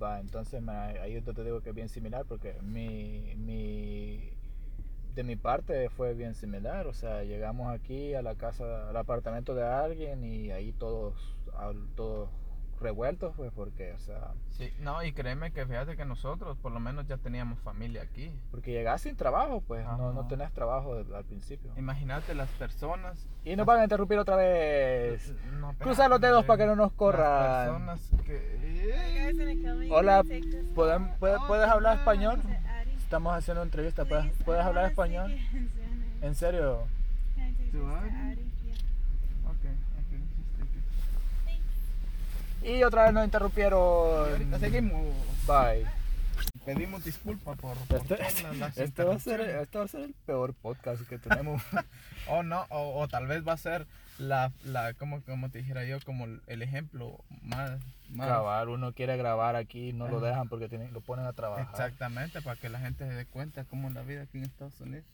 Va, 0.01 0.19
entonces 0.19 0.67
ahí 0.67 1.13
yo 1.13 1.33
te 1.33 1.43
digo 1.43 1.61
que 1.61 1.69
es 1.69 1.75
bien 1.75 1.89
similar 1.89 2.25
porque 2.25 2.55
mi, 2.63 3.35
mi, 3.35 4.31
de 5.19 5.23
mi 5.25 5.35
parte 5.35 5.89
fue 5.89 6.13
bien 6.13 6.33
similar. 6.33 6.87
O 6.87 6.93
sea, 6.93 7.23
llegamos 7.25 7.73
aquí 7.73 8.13
a 8.13 8.21
la 8.21 8.35
casa, 8.35 8.87
al 8.89 8.95
apartamento 8.95 9.53
de 9.53 9.65
alguien 9.65 10.23
y 10.23 10.49
ahí 10.51 10.71
todos, 10.71 11.13
todos 11.95 12.29
revueltos, 12.79 13.33
pues 13.35 13.51
porque, 13.53 13.91
o 13.91 13.99
sea, 13.99 14.31
Sí, 14.51 14.71
no, 14.79 15.03
y 15.03 15.11
créeme 15.11 15.51
que 15.51 15.65
fíjate 15.65 15.97
que 15.97 16.05
nosotros 16.05 16.57
por 16.59 16.71
lo 16.71 16.79
menos 16.79 17.05
ya 17.07 17.17
teníamos 17.17 17.59
familia 17.59 18.01
aquí. 18.03 18.31
porque 18.51 18.71
llegás 18.71 19.01
sin 19.01 19.17
trabajo, 19.17 19.59
pues 19.67 19.83
no, 19.85 20.13
no 20.13 20.27
tenés 20.27 20.53
trabajo 20.53 20.93
al 21.13 21.25
principio. 21.25 21.73
Imagínate 21.75 22.33
las 22.33 22.47
personas. 22.51 23.27
Y 23.43 23.57
nos 23.57 23.65
van 23.65 23.81
a 23.81 23.83
interrumpir 23.83 24.17
otra 24.17 24.37
vez. 24.37 25.33
No, 25.59 25.73
Cruza 25.79 26.07
los 26.07 26.21
dedos 26.21 26.45
para 26.45 26.57
que 26.59 26.65
no 26.67 26.77
nos 26.77 26.91
Las 26.91 26.97
corran. 26.97 27.65
personas 27.67 28.11
que. 28.25 29.89
Hola? 29.91 30.23
¿pueden- 30.73 31.13
puede- 31.19 31.35
Oh, 31.35 31.47
¿puedes 31.47 31.67
hablar 31.67 31.95
no. 31.95 31.99
español? 31.99 32.41
Estamos 33.09 33.35
haciendo 33.35 33.63
entrevista, 33.63 34.05
¿puedes, 34.05 34.31
puedes 34.45 34.63
I 34.63 34.67
hablar 34.67 34.85
español? 34.91 35.35
¿En 36.21 36.35
serio? 36.35 36.83
Y 42.61 42.83
otra 42.83 43.05
vez 43.05 43.13
nos 43.13 43.25
interrumpieron. 43.25 44.29
Ahorita 44.29 44.59
seguimos. 44.59 45.01
Bye. 45.47 45.87
Pedimos 46.73 47.03
disculpas 47.03 47.57
por, 47.57 47.75
por 47.87 47.97
Este, 47.97 48.15
todas 48.15 48.57
las- 48.57 48.77
este 48.77 49.03
va 49.03 49.15
a 49.15 49.19
ser, 49.19 49.41
este 49.41 49.77
va 49.79 49.85
a 49.85 49.87
ser 49.87 50.01
el 50.01 50.13
peor 50.27 50.53
podcast 50.53 51.01
que 51.07 51.17
tenemos. 51.17 51.61
O 52.27 52.43
no, 52.43 52.67
o, 52.69 52.99
o 53.01 53.07
tal 53.07 53.25
vez 53.25 53.47
va 53.47 53.53
a 53.53 53.57
ser 53.57 53.87
la, 54.19 54.51
la 54.63 54.93
como, 54.93 55.23
como 55.23 55.49
te 55.49 55.57
dijera 55.59 55.83
yo, 55.85 55.97
como 56.05 56.25
el 56.25 56.61
ejemplo 56.61 57.17
más, 57.41 57.79
más 58.11 58.27
Grabar, 58.27 58.69
uno 58.69 58.93
quiere 58.93 59.17
grabar 59.17 59.55
aquí, 59.55 59.93
no 59.93 60.07
lo 60.07 60.19
dejan 60.19 60.47
porque 60.47 60.69
tienen, 60.69 60.93
lo 60.93 61.01
ponen 61.01 61.25
a 61.25 61.33
trabajar. 61.33 61.65
Exactamente, 61.71 62.39
para 62.43 62.55
que 62.59 62.69
la 62.69 62.79
gente 62.79 63.07
se 63.07 63.13
dé 63.15 63.25
cuenta 63.25 63.63
cómo 63.63 63.87
es 63.87 63.95
la 63.95 64.03
vida 64.03 64.21
aquí 64.23 64.37
en 64.37 64.43
Estados 64.43 64.79
Unidos. 64.79 65.05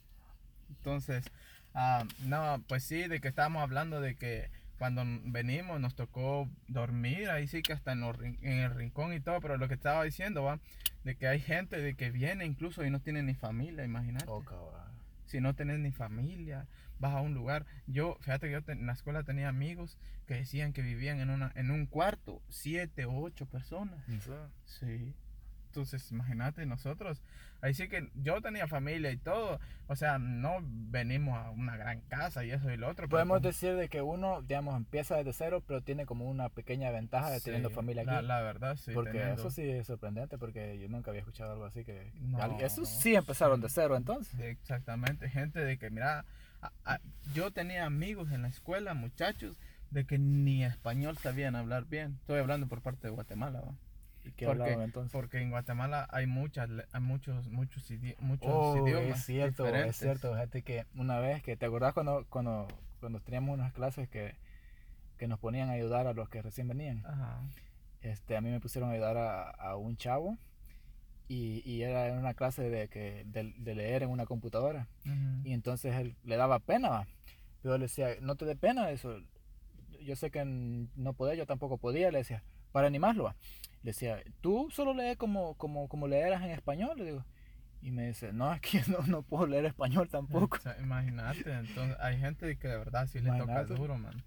Entonces, 0.68 1.24
ah, 1.72 2.04
no, 2.18 2.62
pues 2.68 2.84
sí, 2.84 3.08
de 3.08 3.18
que 3.20 3.28
estábamos 3.28 3.62
hablando 3.62 4.02
de 4.02 4.14
que 4.16 4.50
cuando 4.78 5.02
venimos 5.24 5.80
nos 5.80 5.94
tocó 5.94 6.48
dormir, 6.68 7.30
ahí 7.30 7.46
sí 7.46 7.62
que 7.62 7.72
hasta 7.72 7.92
en, 7.92 8.00
los 8.00 8.18
en 8.20 8.58
el 8.58 8.74
rincón 8.74 9.12
y 9.12 9.20
todo, 9.20 9.40
pero 9.40 9.56
lo 9.56 9.68
que 9.68 9.74
estaba 9.74 10.04
diciendo, 10.04 10.42
va, 10.42 10.60
de 11.04 11.16
que 11.16 11.28
hay 11.28 11.40
gente 11.40 11.80
de 11.80 11.94
que 11.94 12.10
viene 12.10 12.44
incluso 12.44 12.84
y 12.84 12.90
no 12.90 13.00
tiene 13.00 13.22
ni 13.22 13.34
familia, 13.34 13.84
imagínate. 13.84 14.26
Oh, 14.28 14.42
si 15.26 15.40
no 15.40 15.54
tenés 15.54 15.78
ni 15.78 15.92
familia, 15.92 16.66
vas 16.98 17.14
a 17.14 17.20
un 17.20 17.34
lugar. 17.34 17.66
Yo, 17.86 18.16
fíjate 18.20 18.46
que 18.46 18.52
yo 18.52 18.72
en 18.72 18.86
la 18.86 18.92
escuela 18.92 19.22
tenía 19.22 19.48
amigos 19.48 19.98
que 20.26 20.34
decían 20.34 20.72
que 20.72 20.82
vivían 20.82 21.20
en, 21.20 21.30
una, 21.30 21.52
en 21.54 21.70
un 21.70 21.86
cuarto, 21.86 22.42
siete 22.48 23.04
o 23.06 23.16
ocho 23.18 23.46
personas. 23.46 24.04
Sí. 24.64 25.14
Entonces, 25.68 26.10
imagínate, 26.10 26.64
nosotros, 26.64 27.22
ahí 27.60 27.74
sí 27.74 27.88
que 27.88 28.10
yo 28.14 28.40
tenía 28.40 28.66
familia 28.68 29.10
y 29.10 29.16
todo, 29.16 29.58
o 29.88 29.96
sea, 29.96 30.18
no 30.18 30.58
venimos 30.62 31.36
a 31.38 31.50
una 31.50 31.76
gran 31.76 32.00
casa 32.02 32.44
y 32.44 32.50
eso 32.50 32.70
y 32.70 32.76
lo 32.76 32.88
otro. 32.88 33.08
Podemos 33.08 33.38
como- 33.38 33.46
decir 33.48 33.74
de 33.74 33.88
que 33.88 34.02
uno, 34.02 34.42
digamos, 34.42 34.76
empieza 34.76 35.16
desde 35.16 35.32
cero, 35.32 35.62
pero 35.66 35.82
tiene 35.82 36.06
como 36.06 36.28
una 36.30 36.48
pequeña 36.48 36.90
ventaja 36.90 37.30
de 37.30 37.38
Sí, 37.38 37.44
teniendo 37.46 37.70
familia 37.70 38.02
aquí. 38.02 38.10
La, 38.10 38.22
la 38.22 38.40
verdad, 38.42 38.76
sí. 38.76 38.92
porque 38.92 39.12
teniendo- 39.12 39.34
eso 39.40 39.50
sí 39.50 39.62
es 39.62 39.86
sorprendente, 39.86 40.38
porque 40.38 40.78
yo 40.78 40.88
nunca 40.88 41.10
había 41.10 41.20
escuchado 41.20 41.52
algo 41.52 41.64
así 41.66 41.84
que... 41.84 42.12
No, 42.20 42.58
Eso 42.60 42.84
sí 42.84 43.14
empezaron 43.14 43.60
de 43.60 43.68
cero 43.68 43.96
entonces. 43.96 44.38
Exactamente, 44.40 45.28
gente 45.28 45.60
de 45.60 45.78
que, 45.78 45.90
mira, 45.90 46.24
a- 46.62 46.72
a- 46.84 47.00
yo 47.34 47.50
tenía 47.52 47.84
amigos 47.86 48.30
en 48.32 48.42
la 48.42 48.48
escuela, 48.48 48.94
muchachos, 48.94 49.56
de 49.90 50.04
que 50.04 50.18
ni 50.18 50.64
español 50.64 51.16
sabían 51.16 51.54
hablar 51.54 51.84
bien. 51.84 52.16
Estoy 52.20 52.40
hablando 52.40 52.66
por 52.66 52.82
parte 52.82 53.06
de 53.06 53.10
Guatemala, 53.12 53.60
¿va? 53.60 53.74
¿Y 54.26 54.32
qué 54.32 54.46
Porque- 54.46 54.62
hablaban 54.62 54.82
entonces? 54.84 55.12
Porque 55.12 55.38
en 55.40 55.50
Guatemala 55.50 56.08
hay 56.10 56.26
muchas, 56.26 56.68
hay 56.92 57.00
muchos, 57.00 57.48
muchos, 57.48 57.90
idi- 57.90 58.16
muchos 58.18 58.50
Oh, 58.52 58.76
idiomas. 58.86 59.18
es 59.20 59.24
cierto, 59.24 59.64
diferentes. 59.64 59.96
es 59.96 60.00
cierto. 60.02 60.32
Fíjate 60.32 60.62
que 60.62 60.84
una 60.96 61.18
vez 61.20 61.42
que, 61.42 61.56
¿te 61.56 61.66
acordás 61.66 61.94
cuando, 61.94 62.26
cuando, 62.28 62.66
cuando 63.00 63.20
teníamos 63.20 63.54
unas 63.54 63.72
clases 63.72 64.08
que, 64.08 64.34
que 65.16 65.28
nos 65.28 65.38
ponían 65.38 65.68
a 65.68 65.72
ayudar 65.72 66.06
a 66.06 66.12
los 66.12 66.28
que 66.28 66.42
recién 66.42 66.66
venían? 66.68 67.04
Ajá. 67.06 67.40
Este, 68.02 68.36
a 68.36 68.40
mí 68.40 68.50
me 68.50 68.60
pusieron 68.60 68.90
a 68.90 68.94
ayudar 68.94 69.16
a, 69.16 69.48
a 69.50 69.76
un 69.76 69.96
chavo 69.96 70.36
y, 71.28 71.62
y 71.68 71.82
era 71.82 72.08
en 72.08 72.18
una 72.18 72.34
clase 72.34 72.68
de, 72.68 72.88
que, 72.88 73.24
de, 73.26 73.52
de 73.56 73.74
leer 73.74 74.02
en 74.02 74.10
una 74.10 74.26
computadora. 74.26 74.88
Ujú. 75.04 75.40
Y 75.48 75.52
entonces 75.52 75.94
él 75.94 76.16
le 76.24 76.36
daba 76.36 76.58
pena, 76.60 76.88
¿va? 76.88 77.06
Pero 77.62 77.74
yo 77.74 77.78
le 77.78 77.84
decía, 77.86 78.08
no 78.20 78.36
te 78.36 78.44
dé 78.44 78.54
pena 78.56 78.90
eso. 78.90 79.18
Yo 80.04 80.14
sé 80.14 80.30
que 80.30 80.44
no 80.44 81.12
podés, 81.14 81.36
yo 81.38 81.46
tampoco 81.46 81.78
podía, 81.78 82.10
le 82.12 82.18
decía, 82.18 82.42
para 82.70 82.86
animarlo, 82.86 83.24
¿va? 83.24 83.36
Decía, 83.86 84.20
tú 84.40 84.68
solo 84.72 84.92
lees 84.94 85.16
como, 85.16 85.54
como, 85.54 85.88
como 85.88 86.08
leeras 86.08 86.42
en 86.42 86.50
español, 86.50 86.98
le 86.98 87.04
digo. 87.04 87.24
Y 87.80 87.92
me 87.92 88.08
dice, 88.08 88.32
no, 88.32 88.52
es 88.52 88.60
que 88.60 88.82
no, 88.88 88.98
no 89.06 89.22
puedo 89.22 89.46
leer 89.46 89.64
español 89.64 90.08
tampoco. 90.08 90.56
O 90.56 90.60
sea, 90.60 90.76
imagínate, 90.80 91.52
entonces 91.52 91.96
hay 92.00 92.18
gente 92.18 92.56
que 92.56 92.66
de 92.66 92.78
verdad 92.78 93.06
sí 93.06 93.20
le 93.20 93.30
toca 93.30 93.44
Imagínate. 93.44 93.74
duro, 93.74 93.96
man. 93.96 94.24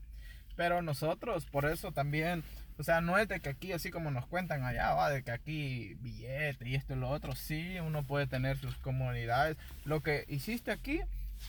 Pero 0.56 0.82
nosotros, 0.82 1.46
por 1.46 1.66
eso 1.66 1.92
también, 1.92 2.42
o 2.78 2.84
sea, 2.84 3.01
no 3.01 3.18
es 3.18 3.28
de 3.28 3.42
que 3.42 3.50
aquí, 3.50 3.74
así 3.74 3.92
como 3.92 4.12
nos 4.12 4.28
cuentan 4.28 4.63
allá, 4.63 4.94
va, 4.94 5.10
de 5.10 5.24
que 5.24 5.32
aquí 5.32 5.96
billete 5.96 6.70
y 6.70 6.75
esto 6.75 6.94
y 6.94 6.96
lo 6.96 7.10
otro, 7.10 7.36
sí, 7.36 7.78
uno 7.82 8.04
puede 8.04 8.28
tener 8.28 8.56
sus 8.58 8.78
comunidades. 8.78 9.58
Lo 9.84 10.00
que 10.00 10.24
hiciste 10.30 10.72
aquí, 10.72 11.01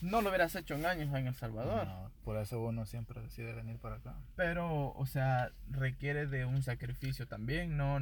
no 0.03 0.23
lo 0.23 0.29
hubieras 0.29 0.55
hecho 0.55 0.75
en 0.75 0.87
años 0.87 1.15
en 1.15 1.27
El 1.27 1.35
Salvador. 1.35 1.87
No, 1.87 2.11
por 2.25 2.37
eso 2.37 2.61
uno 2.61 2.87
siempre 2.87 3.21
decide 3.21 3.53
venir 3.53 3.79
para 3.79 3.97
acá. 3.97 4.17
Pero, 4.37 4.93
o 4.93 5.07
sea, 5.07 5.53
requiere 5.71 6.27
de 6.27 6.45
un 6.45 6.63
sacrificio 6.63 7.27
también, 7.27 7.77
no, 7.77 7.99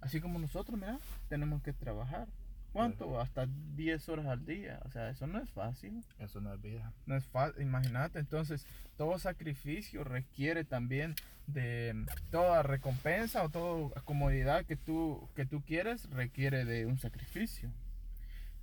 así 0.00 0.20
como 0.20 0.38
nosotros, 0.38 0.78
mira, 0.78 0.98
tenemos 1.28 1.62
que 1.62 1.72
trabajar. 1.72 2.28
¿Cuánto? 2.72 3.18
Hasta 3.20 3.46
10 3.76 4.08
horas 4.10 4.26
al 4.26 4.44
día. 4.44 4.80
O 4.84 4.90
sea, 4.90 5.08
eso 5.08 5.26
no 5.26 5.40
es 5.40 5.50
fácil. 5.50 6.04
Eso 6.18 6.40
no 6.40 6.52
es 6.52 6.60
vida. 6.60 6.92
No 7.06 7.16
es 7.16 7.24
fácil, 7.26 7.62
imagínate. 7.62 8.18
Entonces, 8.18 8.66
todo 8.96 9.18
sacrificio 9.18 10.04
requiere 10.04 10.64
también 10.64 11.14
de 11.46 12.06
toda 12.30 12.62
recompensa 12.62 13.42
o 13.42 13.48
toda 13.48 14.00
comodidad 14.02 14.66
que 14.66 14.76
tú, 14.76 15.28
que 15.34 15.46
tú 15.46 15.62
quieres, 15.62 16.08
requiere 16.10 16.64
de 16.64 16.84
un 16.86 16.98
sacrificio. 16.98 17.70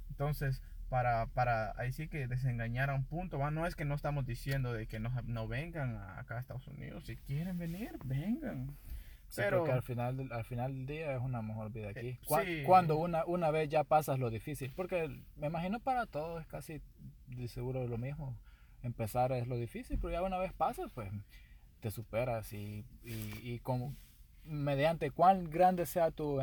Entonces, 0.10 0.62
para, 0.96 1.26
para 1.26 1.74
ahí 1.78 1.92
sí 1.92 2.08
que 2.08 2.26
desengañar 2.26 2.90
a 2.90 2.94
un 2.96 3.04
punto, 3.04 3.38
¿va? 3.38 3.52
no 3.52 3.68
es 3.68 3.76
que 3.76 3.84
no 3.84 3.96
estamos 3.96 4.26
diciendo 4.26 4.72
de 4.72 4.88
que 4.88 4.98
no, 5.02 5.12
no 5.26 5.46
vengan 5.46 5.98
a- 5.98 6.20
acá 6.22 6.38
a 6.38 6.40
Estados 6.40 6.66
Unidos. 6.70 7.04
Si 7.04 7.18
quieren 7.18 7.58
venir, 7.58 7.92
vengan. 8.06 8.78
Sí, 9.28 9.42
Pero- 9.42 9.58
porque 9.58 9.74
al 9.74 9.84
final, 9.84 10.30
al 10.32 10.46
final 10.46 10.74
del 10.74 10.86
día 10.86 11.14
es 11.14 11.20
una 11.22 11.42
mejor 11.42 11.70
vida 11.74 11.90
aquí. 11.90 12.08
Eh, 12.08 12.20
sí. 12.46 12.64
Cuando 12.66 12.96
una, 12.96 13.26
una 13.26 13.52
vez 13.52 13.68
ya 13.68 13.84
pasas 13.84 14.20
lo 14.20 14.30
difícil. 14.30 14.72
Porque 14.74 15.10
me 15.36 15.48
imagino 15.48 15.82
para 15.82 16.06
todos 16.06 16.40
es 16.40 16.48
casi 16.48 16.82
de 17.28 17.48
seguro 17.50 17.86
lo 17.90 17.98
mismo. 17.98 18.38
Empezar 18.82 19.34
es 19.34 19.48
lo 19.48 19.58
difícil, 19.58 20.00
pero 20.00 20.14
ya 20.14 20.22
una 20.22 20.38
vez 20.38 20.54
pasas, 20.54 20.90
pues 20.94 21.12
te 21.82 21.92
superas. 21.92 22.54
Y, 22.54 22.86
y, 23.04 23.32
y 23.44 23.60
como, 23.60 23.94
mediante 24.46 25.12
cuán 25.12 25.50
grande 25.50 25.86
sea 25.86 26.12
tu 26.12 26.40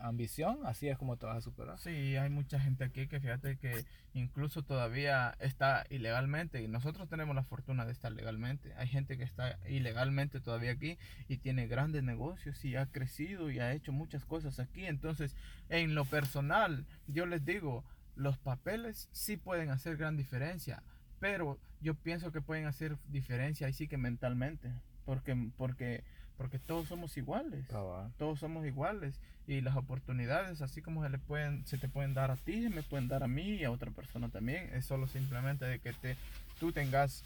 ambición, 0.00 0.58
así 0.64 0.88
es 0.88 0.96
como 0.98 1.16
te 1.16 1.26
vas 1.26 1.38
a 1.38 1.40
superar. 1.40 1.78
Sí, 1.78 2.16
hay 2.16 2.30
mucha 2.30 2.58
gente 2.58 2.84
aquí 2.84 3.06
que 3.06 3.20
fíjate 3.20 3.58
que 3.58 3.84
incluso 4.14 4.62
todavía 4.62 5.36
está 5.40 5.84
ilegalmente 5.90 6.62
y 6.62 6.68
nosotros 6.68 7.08
tenemos 7.08 7.34
la 7.34 7.44
fortuna 7.44 7.84
de 7.84 7.92
estar 7.92 8.12
legalmente. 8.12 8.72
Hay 8.74 8.88
gente 8.88 9.18
que 9.18 9.24
está 9.24 9.58
ilegalmente 9.68 10.40
todavía 10.40 10.72
aquí 10.72 10.98
y 11.28 11.38
tiene 11.38 11.66
grandes 11.66 12.02
negocios 12.02 12.64
y 12.64 12.76
ha 12.76 12.86
crecido 12.86 13.50
y 13.50 13.58
ha 13.58 13.72
hecho 13.72 13.92
muchas 13.92 14.24
cosas 14.24 14.58
aquí. 14.58 14.86
Entonces, 14.86 15.36
en 15.68 15.94
lo 15.94 16.04
personal, 16.04 16.86
yo 17.06 17.26
les 17.26 17.44
digo, 17.44 17.84
los 18.14 18.38
papeles 18.38 19.08
sí 19.12 19.36
pueden 19.36 19.70
hacer 19.70 19.96
gran 19.96 20.16
diferencia, 20.16 20.82
pero 21.20 21.58
yo 21.80 21.94
pienso 21.94 22.32
que 22.32 22.40
pueden 22.40 22.66
hacer 22.66 22.96
diferencia 23.08 23.66
ahí 23.66 23.74
sí 23.74 23.86
que 23.86 23.98
mentalmente, 23.98 24.72
porque 25.04 25.50
porque 25.56 26.02
porque 26.36 26.58
todos 26.58 26.88
somos 26.88 27.16
iguales. 27.16 27.66
Cabal. 27.68 28.12
todos 28.18 28.38
somos 28.38 28.66
iguales. 28.66 29.18
Y 29.46 29.60
las 29.60 29.76
oportunidades 29.76 30.60
así 30.60 30.82
como 30.82 31.04
se 31.04 31.10
le 31.10 31.18
pueden 31.18 31.64
se 31.66 31.78
te 31.78 31.88
pueden 31.88 32.14
dar 32.14 32.30
a 32.32 32.36
ti 32.36 32.62
se 32.62 32.70
me 32.70 32.82
pueden 32.82 33.06
dar 33.06 33.22
a 33.22 33.28
mí 33.28 33.54
y 33.54 33.64
a 33.64 33.70
otra 33.70 33.90
persona 33.90 34.28
también. 34.28 34.70
Es 34.74 34.86
solo 34.86 35.06
simplemente 35.06 35.64
de 35.64 35.78
que 35.78 35.92
te 35.92 36.16
tú 36.58 36.72
tengas 36.72 37.22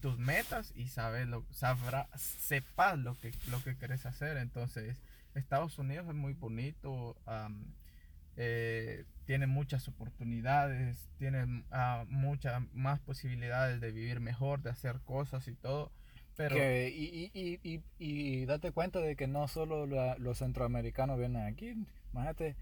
tus 0.00 0.18
metas 0.18 0.72
y 0.74 0.88
sabes 0.88 1.28
lo 1.28 1.44
sabrá 1.50 2.08
sepas 2.16 2.98
lo 2.98 3.18
que 3.18 3.32
lo 3.50 3.62
que 3.62 3.76
quieres 3.76 4.06
hacer. 4.06 4.36
Entonces 4.38 4.96
Estados 5.34 5.78
Unidos 5.78 6.08
es 6.08 6.14
muy 6.14 6.32
bonito 6.32 7.16
eh, 8.36 9.04
tiene 9.26 9.46
muchas 9.46 9.86
oportunidades 9.86 11.10
tiene 11.18 11.64
ah, 11.70 12.04
muchas 12.08 12.62
más 12.72 13.00
posibilidades 13.00 13.80
de 13.80 13.92
vivir 13.92 14.20
mejor 14.20 14.62
de 14.62 14.70
hacer 14.70 15.00
cosas 15.04 15.46
y 15.46 15.52
todo 15.52 15.92
pero 16.40 16.56
Que- 16.56 16.88
y, 16.88 17.30
y, 17.34 17.60
y, 17.62 17.82
y, 17.98 18.46
date 18.46 18.72
cuenta 18.72 18.98
de 19.00 19.14
que 19.14 19.26
no 19.26 19.46
solo 19.46 19.84
la- 19.86 20.16
los 20.16 20.38
centroamericanos 20.38 21.18
vienen 21.18 21.44
aquí. 21.44 21.74
Imagínate, 22.14 22.56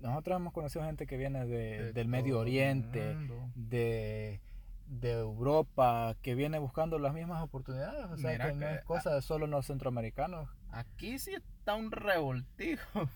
nosotros 0.00 0.36
hemos 0.40 0.52
conocido 0.52 0.84
gente 0.84 1.06
que 1.06 1.16
viene 1.16 1.46
de, 1.46 1.84
de 1.84 1.92
del 1.92 2.08
Medio 2.08 2.40
Oriente, 2.40 3.16
de, 3.54 4.40
de 4.88 5.10
Europa, 5.12 6.16
que 6.20 6.34
viene 6.34 6.58
buscando 6.58 6.98
las 6.98 7.14
mismas 7.14 7.42
oportunidades. 7.42 8.06
O 8.06 8.16
sea, 8.16 8.32
Mira 8.32 8.48
que 8.50 8.56
no 8.56 8.68
es 8.68 8.82
cosa 8.82 9.14
de 9.14 9.22
solo 9.22 9.46
los 9.46 9.66
centroamericanos. 9.66 10.48
Aquí 10.72 11.18
sí 11.20 11.32
está 11.34 11.76
un 11.76 11.92
revoltijo. 11.92 13.08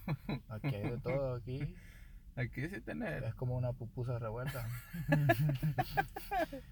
Aquí 0.49 0.69
hay 0.75 0.83
de 0.91 0.99
todo, 0.99 1.35
aquí 1.35 1.59
Aquí 2.37 2.69
sí 2.69 2.81
tener 2.83 3.25
es 3.25 3.35
como 3.35 3.57
una 3.57 3.73
pupusa 3.73 4.19
revuelta. 4.19 4.69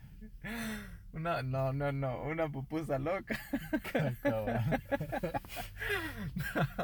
una, 1.13 1.43
no, 1.43 1.73
no, 1.73 1.91
no, 1.91 2.23
una 2.25 2.49
pupusa 2.49 2.99
loca. 2.99 3.39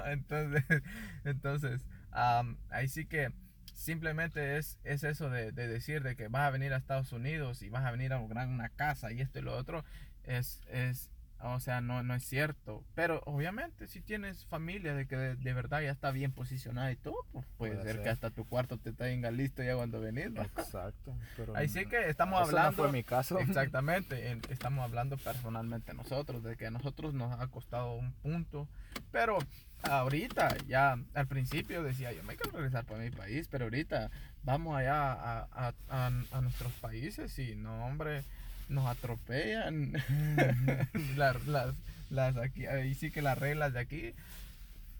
Entonces, 0.06 0.64
entonces, 1.24 1.86
am, 2.10 2.56
ahí 2.70 2.88
sí 2.88 3.04
que 3.04 3.32
simplemente 3.74 4.56
es, 4.56 4.78
es 4.84 5.04
eso 5.04 5.30
de, 5.30 5.52
de 5.52 5.68
decir 5.68 6.02
de 6.02 6.16
que 6.16 6.28
vas 6.28 6.42
a 6.42 6.50
venir 6.50 6.72
a 6.72 6.76
Estados 6.76 7.12
Unidos 7.12 7.62
y 7.62 7.68
vas 7.68 7.84
a 7.84 7.90
venir 7.90 8.12
a 8.12 8.18
lograr 8.18 8.48
una 8.48 8.68
casa 8.70 9.12
y 9.12 9.20
esto 9.20 9.38
y 9.38 9.42
lo 9.42 9.56
otro, 9.56 9.84
es, 10.24 10.60
es, 10.68 11.10
o 11.42 11.60
sea, 11.60 11.80
no, 11.80 12.02
no 12.02 12.14
es 12.14 12.24
cierto. 12.24 12.84
Pero 12.94 13.22
obviamente 13.26 13.86
si 13.86 14.00
tienes 14.00 14.44
familia 14.46 14.94
de 14.94 15.06
que 15.06 15.16
de, 15.16 15.36
de 15.36 15.52
verdad 15.54 15.80
ya 15.82 15.90
está 15.90 16.10
bien 16.10 16.32
posicionada 16.32 16.92
y 16.92 16.96
todo, 16.96 17.16
pues 17.32 17.46
puede, 17.56 17.72
Puede 17.74 17.84
ser, 17.84 17.94
ser. 17.96 18.02
que 18.04 18.08
hasta 18.10 18.30
tu 18.30 18.44
cuarto 18.46 18.76
te 18.78 18.92
tenga 18.92 19.30
listo 19.30 19.62
ya 19.62 19.74
cuando 19.76 20.00
venís. 20.00 20.30
¿no? 20.30 20.42
Exacto. 20.42 21.16
Pero 21.36 21.56
Ahí 21.56 21.68
sí 21.68 21.86
que 21.86 22.08
estamos 22.08 22.40
eso 22.40 22.48
hablando. 22.50 22.70
no 22.70 22.76
fue 22.76 22.92
mi 22.92 23.04
caso. 23.04 23.38
Exactamente, 23.38 24.30
en- 24.30 24.42
estamos 24.50 24.84
hablando 24.84 25.16
personalmente 25.16 25.94
nosotros, 25.94 26.42
de 26.42 26.56
que 26.56 26.66
a 26.66 26.70
nosotros 26.70 27.14
nos 27.14 27.38
ha 27.40 27.46
costado 27.48 27.94
un 27.94 28.12
punto, 28.12 28.68
pero 29.10 29.38
ahorita 29.82 30.56
ya 30.66 30.98
al 31.14 31.26
principio 31.26 31.82
decía 31.82 32.12
yo 32.12 32.22
me 32.24 32.36
quiero 32.36 32.56
regresar 32.58 32.84
para 32.84 33.00
mi 33.02 33.10
país, 33.10 33.48
pero 33.48 33.64
ahorita 33.64 34.10
vamos 34.42 34.76
allá 34.76 35.12
a, 35.12 35.48
a- 35.52 35.74
a- 35.88 36.12
a 36.32 36.40
nuestros 36.40 36.72
países 36.74 37.38
y 37.38 37.54
no 37.56 37.86
hombre, 37.86 38.24
nos 38.70 38.86
atropellan 38.86 39.92
las, 41.16 41.46
las, 41.46 41.74
las 42.10 42.36
aquí, 42.36 42.66
ahí 42.66 42.94
sí 42.94 43.10
que 43.10 43.20
las 43.22 43.36
reglas 43.38 43.72
de 43.72 43.80
aquí, 43.80 44.14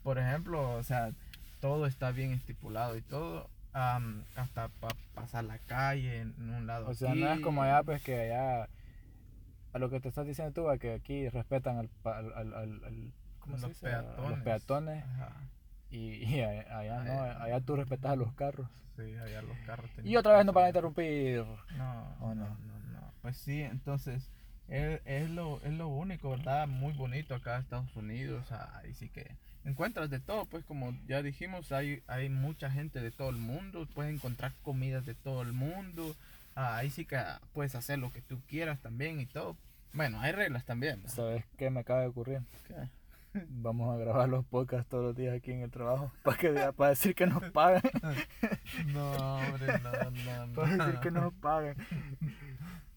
por 0.03 0.19
ejemplo, 0.19 0.73
o 0.75 0.83
sea, 0.83 1.13
todo 1.61 1.87
está 1.87 2.11
bien 2.11 2.33
estipulado 2.33 2.97
y 2.97 3.03
todo. 3.03 3.49
am, 3.73 4.25
hasta 4.37 4.69
para 4.69 4.97
pasar 5.15 5.45
la 5.45 5.59
calle 5.59 6.21
en 6.21 6.35
un 6.51 6.67
lado 6.67 6.89
O 6.89 6.95
sea, 6.95 7.15
no 7.15 7.33
es 7.33 7.41
como 7.41 7.63
allá, 7.63 7.83
pues 7.83 8.03
que 8.03 8.21
allá, 8.33 8.69
a 9.73 9.79
lo 9.79 9.89
que 9.91 10.01
te 10.01 10.09
estás 10.09 10.27
diciendo 10.27 10.53
tú, 10.53 10.69
a 10.69 10.79
que 10.79 10.93
aquí 10.95 11.29
respetan 11.29 11.79
al, 11.79 11.91
al, 12.05 12.33
al, 12.33 12.55
al- 12.55 12.85
al- 12.85 13.13
¿cómo 13.39 13.57
se 13.57 13.63
Los 13.69 13.71
dice? 13.81 13.89
A- 13.93 13.99
a 14.01 14.03
peatones. 14.03 14.31
los 14.31 14.39
peatones. 14.41 15.05
Ajá. 15.05 15.33
Y, 15.91 15.99
y 16.25 16.41
a- 16.41 16.79
allá 16.79 17.03
no, 17.05 17.23
allá 17.23 17.61
tú 17.61 17.77
respetas 17.77 18.13
a 18.13 18.17
los 18.17 18.33
carros. 18.35 18.69
Sí, 18.97 19.17
allá 19.17 19.43
los 19.43 19.57
carros 19.67 19.91
Y 20.05 20.17
otra 20.17 20.37
vez 20.37 20.45
nos 20.45 20.55
van 20.55 20.65
a 20.65 20.69
interrumpir. 20.69 21.45
No, 21.77 22.17
¿O 22.21 22.35
no, 22.35 22.49
no? 22.49 22.70
No, 23.23 23.29
no. 23.29 23.33
Pues 23.33 23.37
sí, 23.37 23.63
entonces 23.63 24.29
es, 24.69 25.01
es, 25.05 25.31
lo, 25.31 25.61
es 25.63 25.73
lo 25.73 25.89
único, 25.89 26.31
¿verdad? 26.31 26.67
Muy 26.69 26.93
bonito 26.93 27.35
acá 27.35 27.57
en 27.57 27.63
Estados 27.63 27.97
Unidos. 27.97 28.51
Ahí 28.53 28.95
sí 28.95 29.09
que 29.09 29.37
encuentras 29.65 30.11
de 30.11 30.21
todo, 30.21 30.45
pues 30.47 30.65
como 30.65 30.95
ya 31.07 31.23
dijimos, 31.23 31.73
hay, 31.73 32.03
hay 32.07 32.29
mucha 32.29 32.71
gente 32.71 33.01
de 33.01 33.11
todo 33.11 33.31
el 33.31 33.37
mundo. 33.37 33.87
Puedes 33.95 34.15
encontrar 34.15 34.53
comidas 34.63 35.05
de 35.07 35.15
todo 35.15 35.43
el 35.43 35.53
mundo. 35.53 36.15
Ah, 36.55 36.77
ahí 36.77 36.91
sí 36.91 37.05
que 37.05 37.21
puedes 37.53 37.75
hacer 37.75 37.99
lo 37.99 38.13
que 38.13 38.23
tú 38.23 38.41
quieras 38.49 38.81
también 38.81 39.21
y 39.21 39.27
todo. 39.27 39.57
Bueno, 39.93 40.21
hay 40.21 40.33
reglas 40.33 40.65
también. 40.65 41.03
¿no? 41.03 41.09
¿Sabes 41.09 41.45
qué 41.57 41.71
me 41.71 41.81
acaba 41.81 42.01
de 42.03 42.09
ocurrir? 42.09 42.41
¿Qué? 42.67 42.75
Vamos 43.49 43.95
a 43.95 43.99
grabar 43.99 44.29
los 44.29 44.45
podcasts 44.45 44.89
todos 44.89 45.05
los 45.05 45.17
días 45.17 45.37
aquí 45.37 45.53
en 45.53 45.63
el 45.63 45.71
trabajo 45.71 46.13
para, 46.23 46.37
que, 46.37 46.73
para 46.77 46.91
decir 46.91 47.15
que 47.15 47.27
nos 47.27 47.43
paguen. 47.51 47.83
No, 48.87 49.13
hombre, 49.37 49.67
no, 49.83 50.47
no, 50.47 50.53
Para 50.55 50.69
decir 50.77 50.95
no. 50.95 51.01
que 51.01 51.11
nos 51.11 51.35
paguen. 51.35 51.77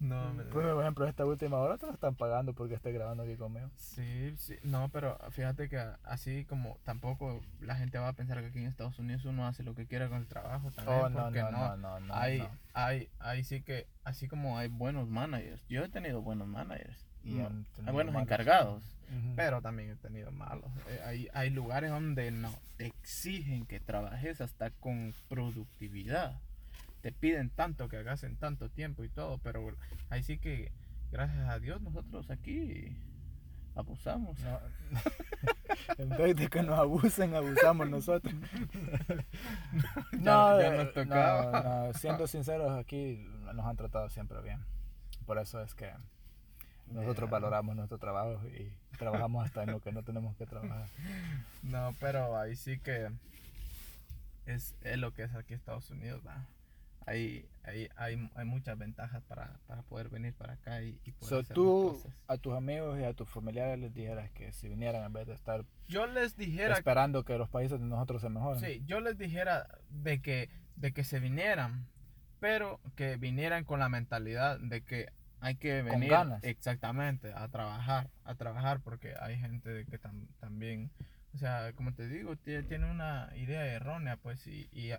No, 0.03 0.29
hombre. 0.29 0.45
Pues, 0.51 0.65
por 0.65 0.81
ejemplo, 0.81 1.07
esta 1.07 1.25
última 1.25 1.57
hora 1.57 1.77
te 1.77 1.85
lo 1.85 1.93
están 1.93 2.15
pagando 2.15 2.53
porque 2.53 2.75
estés 2.75 2.93
grabando 2.93 3.23
aquí 3.23 3.35
conmigo. 3.37 3.69
Sí, 3.77 4.33
sí, 4.37 4.55
no, 4.63 4.89
pero 4.89 5.17
fíjate 5.31 5.69
que 5.69 5.77
así 6.03 6.43
como 6.45 6.77
tampoco 6.83 7.41
la 7.61 7.75
gente 7.75 7.97
va 7.99 8.09
a 8.09 8.13
pensar 8.13 8.39
que 8.41 8.47
aquí 8.47 8.59
en 8.59 8.65
Estados 8.67 8.99
Unidos 8.99 9.23
uno 9.25 9.47
hace 9.47 9.63
lo 9.63 9.75
que 9.75 9.85
quiera 9.87 10.09
con 10.09 10.17
el 10.17 10.27
trabajo 10.27 10.71
también, 10.71 10.97
Oh, 10.97 11.09
no, 11.09 11.23
porque 11.23 11.41
no, 11.41 11.51
no, 11.51 11.77
no, 11.77 11.99
no. 12.01 12.13
hay, 12.15 12.39
no. 12.39 12.49
hay, 12.73 13.09
hay 13.19 13.43
sí 13.45 13.61
que, 13.61 13.87
así 14.03 14.27
como 14.27 14.57
hay 14.57 14.67
buenos 14.67 15.07
managers, 15.07 15.61
yo 15.69 15.83
he 15.85 15.89
tenido 15.89 16.21
buenos 16.21 16.47
managers, 16.47 17.05
Y 17.23 17.35
no, 17.35 17.47
han 17.47 17.65
hay 17.85 17.93
buenos 17.93 18.13
malos. 18.13 18.27
encargados, 18.27 18.83
Ujú. 19.09 19.33
pero 19.37 19.61
también 19.61 19.91
he 19.91 19.95
tenido 19.95 20.31
malos. 20.31 20.69
Eh, 20.89 20.99
hay, 21.05 21.27
hay 21.33 21.49
lugares 21.49 21.89
donde 21.91 22.29
no, 22.31 22.53
te 22.75 22.87
exigen 22.87 23.65
que 23.65 23.79
trabajes 23.79 24.41
hasta 24.41 24.69
con 24.71 25.13
productividad. 25.29 26.33
Te 27.03 27.11
piden 27.11 27.49
tanto 27.49 27.89
que 27.89 27.97
hagas 27.97 28.23
en 28.23 28.37
tanto 28.37 28.69
tiempo 28.69 29.03
y 29.03 29.09
todo, 29.09 29.37
pero 29.39 29.75
ahí 30.09 30.23
sí 30.23 30.37
que, 30.37 30.71
gracias 31.11 31.49
a 31.49 31.59
Dios, 31.59 31.81
nosotros 31.81 32.31
aquí 32.31 32.95
abusamos. 33.75 34.39
No. 34.39 34.59
en 35.97 36.09
vez 36.09 36.33
de 36.37 36.47
que 36.47 36.63
nos 36.63 36.79
abusen, 36.79 37.35
abusamos 37.35 37.89
nosotros. 37.89 38.33
Ya- 40.13 40.57
ya 40.61 40.67
eh, 40.75 40.77
nos 40.77 40.93
tocaba. 40.93 41.61
no, 41.61 41.87
no, 41.87 41.93
siendo 41.93 42.25
sinceros, 42.25 42.71
aquí 42.79 43.27
nos 43.53 43.65
han 43.65 43.75
tratado 43.75 44.09
siempre 44.09 44.41
bien. 44.41 44.63
Por 45.25 45.37
eso 45.39 45.61
es 45.61 45.75
que 45.75 45.91
nosotros 46.87 47.29
valoramos 47.29 47.75
nuestro 47.75 47.97
trabajo 47.97 48.39
y 48.47 48.71
trabajamos 48.97 49.45
hasta 49.45 49.63
en 49.63 49.71
lo 49.71 49.81
que 49.81 49.91
no 49.91 50.03
tenemos 50.03 50.37
que 50.37 50.45
trabajar. 50.45 50.87
No, 51.63 51.93
pero 51.99 52.37
ahí 52.39 52.55
sí 52.55 52.79
que 52.79 53.09
es, 54.45 54.73
es 54.81 54.97
lo 54.97 55.13
que 55.13 55.23
es 55.23 55.35
aquí 55.35 55.53
Estados 55.53 55.89
Unidos, 55.89 56.21
va. 56.25 56.45
Ahí, 57.05 57.45
ahí 57.63 57.89
hay, 57.95 58.29
hay 58.35 58.45
muchas 58.45 58.77
ventajas 58.77 59.21
para, 59.23 59.59
para 59.67 59.81
poder 59.83 60.09
venir 60.09 60.33
para 60.33 60.53
acá 60.53 60.81
y, 60.81 60.99
y 61.03 61.11
poder 61.11 61.29
So, 61.29 61.39
hacer 61.39 61.53
tú 61.53 61.99
cosas. 62.01 62.13
a 62.27 62.37
tus 62.37 62.53
amigos 62.55 62.99
y 62.99 63.03
a 63.03 63.13
tus 63.13 63.29
familiares 63.29 63.77
les 63.79 63.93
dijeras 63.93 64.31
que 64.31 64.51
si 64.53 64.69
vinieran 64.69 65.03
en 65.03 65.13
vez 65.13 65.27
de 65.27 65.33
estar 65.33 65.65
Yo 65.87 66.07
les 66.07 66.37
dijera 66.37 66.75
esperando 66.77 67.23
que 67.25 67.37
los 67.37 67.49
países 67.49 67.79
de 67.79 67.85
nosotros 67.85 68.21
se 68.21 68.29
mejoren. 68.29 68.59
Sí, 68.61 68.83
yo 68.85 68.99
les 69.01 69.17
dijera 69.17 69.67
de 69.89 70.21
que, 70.21 70.49
de 70.77 70.93
que 70.93 71.03
se 71.03 71.19
vinieran, 71.19 71.87
pero 72.39 72.79
que 72.95 73.17
vinieran 73.17 73.63
con 73.65 73.79
la 73.79 73.89
mentalidad 73.89 74.59
de 74.59 74.81
que 74.81 75.09
hay 75.41 75.55
que 75.55 75.81
Con 75.81 75.91
venir 75.99 76.09
ganas. 76.11 76.43
exactamente 76.45 77.33
a 77.33 77.49
trabajar, 77.49 78.09
a 78.23 78.35
trabajar, 78.35 78.79
porque 78.79 79.13
hay 79.19 79.37
gente 79.37 79.69
de 79.69 79.85
que 79.85 79.99
tam- 79.99 80.27
también, 80.39 80.89
o 81.33 81.37
sea, 81.37 81.73
como 81.73 81.93
te 81.93 82.07
digo, 82.07 82.35
tie- 82.37 82.65
tiene 82.65 82.89
una 82.89 83.29
idea 83.35 83.65
errónea, 83.65 84.15
pues, 84.15 84.47
y, 84.47 84.69
y, 84.71 84.91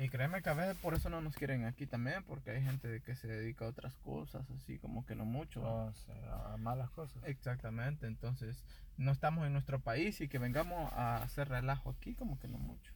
y 0.00 0.08
créeme 0.08 0.40
que 0.40 0.48
a 0.48 0.54
veces 0.54 0.78
por 0.78 0.94
eso 0.94 1.10
no 1.10 1.20
nos 1.20 1.36
quieren 1.36 1.66
aquí 1.66 1.86
también, 1.86 2.24
porque 2.24 2.52
hay 2.52 2.62
gente 2.62 2.88
de 2.88 3.02
que 3.02 3.14
se 3.14 3.28
dedica 3.28 3.66
a 3.66 3.68
otras 3.68 3.98
cosas, 3.98 4.50
así 4.50 4.78
como 4.78 5.04
que 5.04 5.14
no 5.14 5.26
mucho. 5.26 5.62
O 5.62 5.92
sea, 5.92 6.54
a 6.54 6.56
malas 6.56 6.88
cosas. 6.88 7.22
Exactamente, 7.24 8.06
entonces 8.06 8.64
no 8.96 9.12
estamos 9.12 9.46
en 9.46 9.52
nuestro 9.52 9.78
país 9.78 10.18
y 10.22 10.28
que 10.28 10.38
vengamos 10.38 10.90
a 10.94 11.16
hacer 11.16 11.50
relajo 11.50 11.90
aquí 11.90 12.14
como 12.14 12.38
que 12.38 12.48
no 12.48 12.56
mucho. 12.56 12.94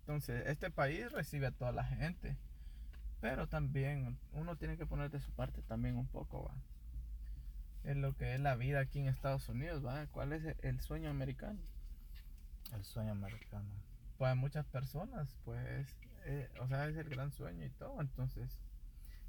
Entonces, 0.00 0.46
este 0.46 0.70
país 0.70 1.12
recibe 1.12 1.48
a 1.48 1.50
toda 1.52 1.70
la 1.70 1.84
gente, 1.84 2.38
pero 3.20 3.46
también 3.46 4.18
uno 4.32 4.56
tiene 4.56 4.78
que 4.78 4.86
poner 4.86 5.10
de 5.10 5.20
su 5.20 5.32
parte 5.32 5.60
también 5.60 5.96
un 5.96 6.06
poco, 6.06 6.44
va. 6.44 6.54
Es 7.84 7.98
lo 7.98 8.16
que 8.16 8.32
es 8.34 8.40
la 8.40 8.56
vida 8.56 8.80
aquí 8.80 9.00
en 9.00 9.08
Estados 9.08 9.50
Unidos, 9.50 9.84
va. 9.84 10.06
¿Cuál 10.06 10.32
es 10.32 10.56
el 10.62 10.80
sueño 10.80 11.10
americano? 11.10 11.60
El 12.72 12.84
sueño 12.84 13.12
americano. 13.12 13.68
Pues 14.16 14.34
muchas 14.34 14.64
personas, 14.64 15.36
pues, 15.44 15.94
eh, 16.24 16.48
o 16.60 16.66
sea, 16.68 16.86
es 16.88 16.96
el 16.96 17.08
gran 17.08 17.32
sueño 17.32 17.64
y 17.64 17.70
todo, 17.70 18.00
entonces. 18.00 18.58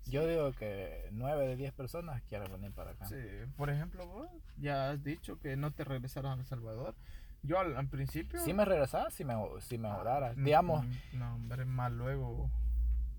Yo 0.05 0.27
digo 0.27 0.51
que 0.51 1.07
9 1.11 1.47
de 1.47 1.55
10 1.55 1.73
personas 1.73 2.21
quieren 2.23 2.51
venir 2.51 2.71
para 2.73 2.91
acá. 2.91 3.05
Sí, 3.05 3.15
por 3.55 3.69
ejemplo, 3.69 4.05
vos 4.05 4.27
ya 4.57 4.91
has 4.91 5.01
dicho 5.03 5.39
que 5.39 5.55
no 5.55 5.71
te 5.71 5.85
regresaras 5.85 6.35
a 6.37 6.39
El 6.41 6.45
Salvador. 6.45 6.93
Yo 7.41 7.59
al, 7.59 7.75
al 7.77 7.87
principio... 7.87 8.39
Si 8.39 8.53
me 8.53 8.65
regresara, 8.65 9.09
si, 9.11 9.23
me, 9.23 9.33
si 9.61 9.77
mejorara. 9.77 10.33
Mm, 10.35 10.43
Digamos, 10.43 10.85
mm, 10.85 11.17
No, 11.19 11.35
hombre, 11.35 11.65
más 11.65 11.91
luego. 11.91 12.49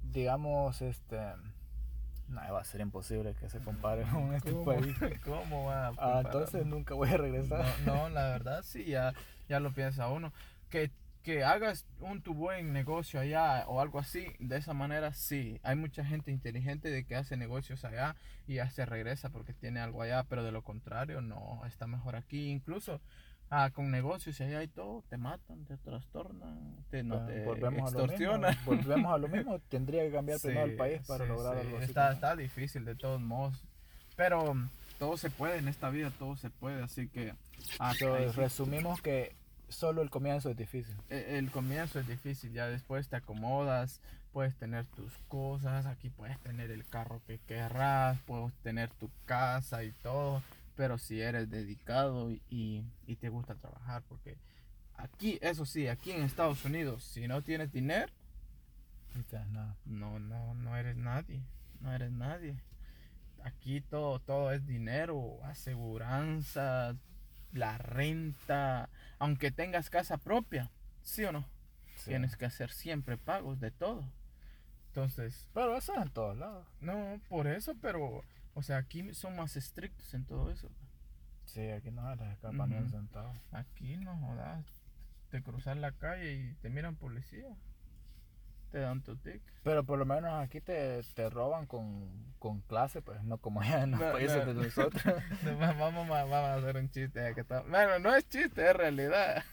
digamos, 0.03 0.81
este... 0.83 1.19
No, 2.29 2.41
va 2.53 2.61
a 2.61 2.65
ser 2.65 2.81
imposible 2.81 3.35
que 3.35 3.49
se 3.51 3.61
compare 3.61 4.03
con 4.05 4.33
este 4.35 4.51
¿Cómo, 4.53 4.65
país. 4.65 4.97
¿Cómo 5.25 5.67
va 5.67 5.89
a 5.89 5.93
Ah, 5.99 6.23
entonces 6.25 6.65
nunca 6.67 6.95
voy 6.95 7.11
a 7.11 7.17
regresar. 7.19 7.65
No, 7.85 7.95
no, 7.95 8.09
la 8.11 8.29
verdad 8.29 8.63
sí, 8.63 8.85
ya, 8.87 9.13
ya 9.49 9.61
lo 9.61 9.73
piensa 9.73 10.09
uno. 10.09 10.33
Que, 10.71 10.91
que 11.25 11.43
hagas 11.43 11.87
un 12.01 12.21
tu 12.21 12.35
buen 12.35 12.73
negocio 12.75 13.19
allá 13.19 13.65
o 13.67 13.81
algo 13.81 13.99
así, 13.99 14.27
de 14.39 14.59
esa 14.59 14.75
manera 14.75 15.15
sí. 15.15 15.59
Hay 15.63 15.75
mucha 15.75 16.05
gente 16.05 16.31
inteligente 16.31 16.91
de 16.91 17.05
que 17.05 17.17
hace 17.17 17.37
negocios 17.39 17.85
allá 17.85 18.15
y 18.47 18.57
ya 18.57 18.69
se 18.71 18.85
regresa 18.85 19.31
porque 19.31 19.55
tiene 19.55 19.81
algo 19.81 20.03
allá, 20.03 20.25
pero 20.25 20.45
de 20.45 20.53
lo 20.53 20.63
contrario, 20.63 21.23
no, 21.23 21.63
está 21.67 21.87
mejor 21.87 22.15
aquí. 22.15 22.51
Incluso 22.51 23.01
ah, 23.49 23.71
con 23.73 23.91
negocios 23.91 24.39
allá 24.43 24.63
y 24.63 24.69
todo, 24.69 25.03
te 25.09 25.17
matan, 25.17 25.65
te 25.65 25.79
trastornan, 25.79 26.77
te, 26.91 27.03
no, 27.03 27.25
te 27.25 27.43
volvemos, 27.43 27.95
a 27.95 27.99
lo 27.99 28.07
mismo, 28.07 28.39
volvemos 28.67 29.15
a 29.15 29.19
lo 29.19 29.29
mismo. 29.29 29.59
Tendría 29.71 30.03
que 30.03 30.13
cambiar 30.13 30.39
Sí, 30.39 30.49
primero 30.49 30.67
el 30.67 30.77
país 30.77 31.01
para 31.07 31.25
sí, 31.25 31.31
lograr 31.31 31.55
sí. 31.55 31.61
algo 31.61 31.77
así. 31.79 31.87
Está, 31.87 32.13
está 32.13 32.37
difícil 32.37 32.85
de 32.85 32.97
todos 32.97 33.21
modos. 33.21 33.65
Pero 34.15 34.55
mm, 34.55 34.69
todo 34.99 35.17
se 35.17 35.31
puede 35.31 35.57
en 35.57 35.69
esta 35.69 35.89
vida, 35.89 36.13
todo 36.19 36.37
se 36.37 36.51
puede. 36.51 36.83
Así 36.83 37.09
que 37.09 37.35
ah, 37.79 37.95
sí, 37.95 38.05
resumimos 38.37 39.01
que 39.01 39.35
solo 39.75 40.03
el 40.03 40.11
comienzo 40.11 40.51
es 40.51 40.57
difícil. 40.57 40.97
e- 41.11 41.39
el 41.39 41.51
comienzo 41.51 42.01
es 42.01 42.07
difícil. 42.09 42.53
Ya 42.53 42.67
después 42.69 43.09
te 43.09 43.17
acomodas, 43.17 44.01
puedes 44.33 44.55
tener 44.57 44.87
tus 44.87 45.13
cosas. 45.29 45.87
Aquí 45.87 46.11
puedes 46.11 46.39
tener 46.41 46.71
el 46.71 46.87
carro 46.87 47.23
que 47.27 47.39
querrás, 47.41 48.19
puedes 48.27 48.55
tener 48.63 48.91
tu 48.91 49.11
casa 49.27 49.85
y 49.85 49.93
todo. 50.03 50.43
Pero 50.77 50.99
si 50.99 51.21
eres 51.21 51.51
dedicado 51.51 52.31
y, 52.31 52.43
y- 52.51 52.85
y 53.07 53.17
te 53.17 53.29
gusta 53.29 53.55
trabajar, 53.55 54.03
porque 54.09 54.37
aquí, 54.97 55.39
eso 55.41 55.65
sí, 55.67 55.87
aquí 55.89 56.11
en 56.13 56.23
Estados 56.23 56.65
Unidos, 56.65 57.05
si 57.05 57.29
no 57.29 57.43
tienes 57.43 57.73
dinero, 57.73 58.13
no. 59.53 59.77
No, 59.85 60.19
no, 60.19 60.55
no 60.55 60.77
eres 60.77 60.97
nadie. 60.97 61.41
No 61.81 61.93
eres 61.93 62.11
nadie. 62.11 62.57
Aquí 63.45 63.81
todo, 63.83 64.19
todo 64.21 64.51
es 64.53 64.67
dinero, 64.67 65.39
aseguranza, 65.45 66.97
la 67.53 67.79
renta. 67.79 68.89
Aunque 69.18 69.50
tengas 69.50 69.90
casa 69.90 70.16
propia, 70.18 70.70
¿sí 71.03 71.24
o 71.24 71.33
no? 71.33 71.44
Sí. 71.96 72.11
Tienes 72.11 72.37
que 72.37 72.44
hacer 72.46 72.70
siempre 72.70 73.16
pagos 73.16 73.61
de 73.61 73.70
todo. 73.70 74.05
Entonces, 74.88 75.48
Pero 75.55 75.77
eso 75.77 75.92
es 75.94 76.03
en 76.03 76.11
todos 76.11 76.37
lados. 76.37 76.66
no, 76.81 77.20
por 77.29 77.46
eso, 77.46 77.74
pero, 77.81 78.22
o 78.55 78.62
sea, 78.62 78.77
aquí 78.79 79.12
son 79.14 79.37
más 79.37 79.57
estrictos 79.57 80.14
en 80.14 80.24
todo 80.24 80.50
eso. 80.50 80.68
Sí, 81.44 81.68
aquí 81.70 81.90
no 81.90 82.09
se 82.11 82.22
les 82.22 82.33
escapa 82.33 82.66
ni 82.66 82.77
un 82.77 82.88
centavo. 82.88 83.35
Aquí 83.53 83.96
no 83.96 84.16
jodas. 84.18 84.64
Te 85.31 85.42
cruzas 85.42 85.77
la 85.77 85.92
calle 85.92 86.33
y 86.35 86.55
te 86.55 86.70
miran 86.70 86.96
policía. 86.96 87.48
Te 88.75 88.81
dan 88.81 89.03
tu 89.03 89.15
ticket. 89.15 89.41
Pero 89.63 89.85
por 89.85 90.01
lo 90.01 90.05
menos 90.05 90.33
aquí 90.43 90.61
te, 90.61 91.01
te 91.15 91.31
roban 91.31 91.67
con, 91.67 92.11
con 92.41 92.61
clase, 92.63 93.03
pues 93.03 93.23
no 93.23 93.39
como 93.39 93.61
allá 93.61 93.85
en 93.85 93.93
los 93.93 94.01
No, 94.01 94.11
países 94.11 94.45
no. 94.45 94.53
de 94.53 94.65
nosotros. 94.65 95.03
No, 95.45 95.57
va- 95.61 95.73
vamos, 95.75 96.11
a- 96.11 96.25
vamos 96.25 96.35
a 96.35 96.55
hacer 96.57 96.77
un 96.79 96.91
chiste. 96.91 97.35
que 97.37 97.43
está- 97.43 97.63
Bueno, 97.63 98.01
no 98.01 98.13
es 98.17 98.29
chiste, 98.29 98.69
es 98.69 98.75
realidad. 98.77 99.45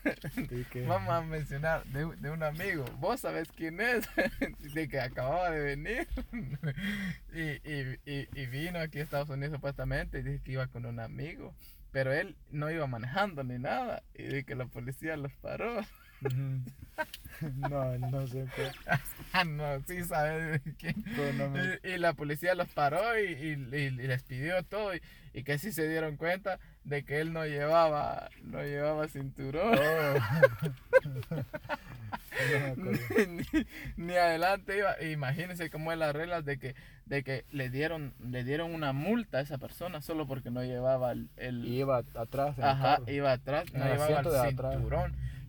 Que- 0.72 0.86
Vamos 0.88 1.10
a 1.14 1.22
mencionar 1.22 1.84
de, 1.86 2.08
de 2.16 2.32
un 2.32 2.42
amigo. 2.42 2.84
Vos 2.98 3.20
sabés 3.22 3.52
quién 3.52 3.80
es, 3.80 4.10
de 4.74 4.88
que 4.88 5.00
acababa 5.00 5.52
de 5.52 5.60
venir 5.60 6.08
y, 7.32 7.42
y, 7.42 8.00
y, 8.06 8.28
y 8.42 8.46
vino 8.48 8.80
aquí 8.80 9.00
a 9.00 9.04
Estados 9.04 9.30
Unidos 9.30 9.54
supuestamente 9.58 10.18
y 10.18 10.24
dice 10.24 10.42
que 10.44 10.54
iba 10.54 10.66
con 10.66 10.88
un 10.88 11.00
amigo. 11.00 11.54
Pero 11.92 12.12
él 12.12 12.38
no 12.50 12.72
iba 12.72 12.88
manejando 12.88 13.44
ni 13.44 13.60
nada 13.60 14.02
y 14.16 14.24
de 14.24 14.46
que 14.46 14.56
la 14.56 14.66
policía 14.66 15.16
los 15.16 15.34
paró. 15.34 15.82
No, 17.70 17.98
no 17.98 18.28
sé 18.28 18.46
qué. 18.56 18.68
Ah, 19.34 19.46
no, 19.46 19.80
sí 19.88 20.04
sabes 20.04 20.60
quién. 20.78 20.94
Pero 21.16 21.32
no 21.34 21.50
me- 21.50 21.80
Y, 21.86 21.92
y 21.94 21.98
la 21.98 22.12
policía 22.14 22.54
los 22.54 22.68
paró 22.68 23.18
y, 23.18 23.32
y- 23.32 23.76
y- 23.76 23.90
les 23.92 24.24
pidió 24.24 24.62
todo 24.64 24.94
y, 24.94 25.02
y 25.34 25.44
que 25.44 25.58
si 25.58 25.72
se 25.72 25.88
dieron 25.88 26.18
cuenta 26.18 26.60
de 26.84 27.04
que 27.06 27.22
él 27.22 27.32
no 27.32 27.46
llevaba, 27.46 28.30
no 28.44 28.62
llevaba 28.62 29.08
cinturón. 29.08 29.74
Oh. 29.80 30.16
No 32.78 32.92
ni, 33.28 33.44
ni 33.98 34.16
adelante 34.16 34.78
iba. 34.78 35.02
Imagínense 35.04 35.70
cómo 35.70 35.92
es 35.92 35.98
las 35.98 36.14
reglas 36.14 36.44
de 36.46 36.58
que, 36.58 36.76
de 37.06 37.24
que 37.24 37.46
le 37.52 37.70
dieron, 37.70 38.14
le 38.20 38.44
dieron 38.44 38.74
una 38.74 38.94
multa 38.94 39.38
a 39.40 39.42
esa 39.42 39.58
persona 39.58 40.02
solo 40.02 40.28
porque 40.28 40.50
no 40.50 40.64
llevaba 40.64 41.12
el, 41.12 41.30
el- 41.38 41.66
Y 41.66 41.80
iba 41.80 42.02
atrás 42.16 42.58
el 42.58 42.64
ajá, 42.64 42.98
carro. 42.98 43.12
iba 43.12 43.32
atrás, 43.32 43.66
no 43.74 43.84
el 43.86 43.92
llevaba 43.92 44.20
el 44.20 44.28
atrás. 44.28 44.76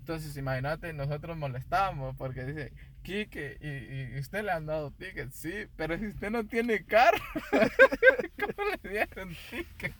Entonces, 0.03 0.37
imagínate, 0.37 0.93
nosotros 0.93 1.37
molestábamos 1.37 2.17
porque 2.17 2.45
dice, 2.45 2.73
Quique, 3.03 3.57
y, 3.61 4.17
y 4.17 4.19
usted 4.19 4.43
le 4.43 4.51
han 4.51 4.67
dado 4.67 4.91
tickets, 4.91 5.37
sí, 5.37 5.53
pero 5.77 5.97
si 5.97 6.09
usted 6.09 6.29
no 6.29 6.45
tiene 6.45 6.85
carro, 6.85 7.23
¿cómo 7.53 8.69
le 8.83 8.91
dieron 8.91 9.29
ticket? 9.49 9.95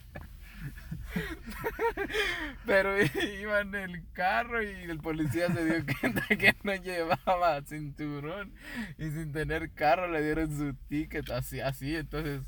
Pero 2.67 3.01
iba 3.01 3.61
en 3.61 3.75
el 3.77 4.03
carro 4.13 4.61
y 4.61 4.71
el 4.71 4.99
policía 4.99 5.53
se 5.53 5.65
dio 5.65 5.85
cuenta 6.01 6.27
que 6.27 6.53
no 6.65 6.75
llevaba 6.75 7.63
cinturón 7.63 8.53
y 8.99 9.09
sin 9.11 9.33
tener 9.33 9.73
carro 9.73 10.09
le 10.09 10.21
dieron 10.21 10.57
su 10.57 10.75
ticket 10.89 11.31
así, 11.31 11.61
así, 11.61 11.95
entonces 11.95 12.43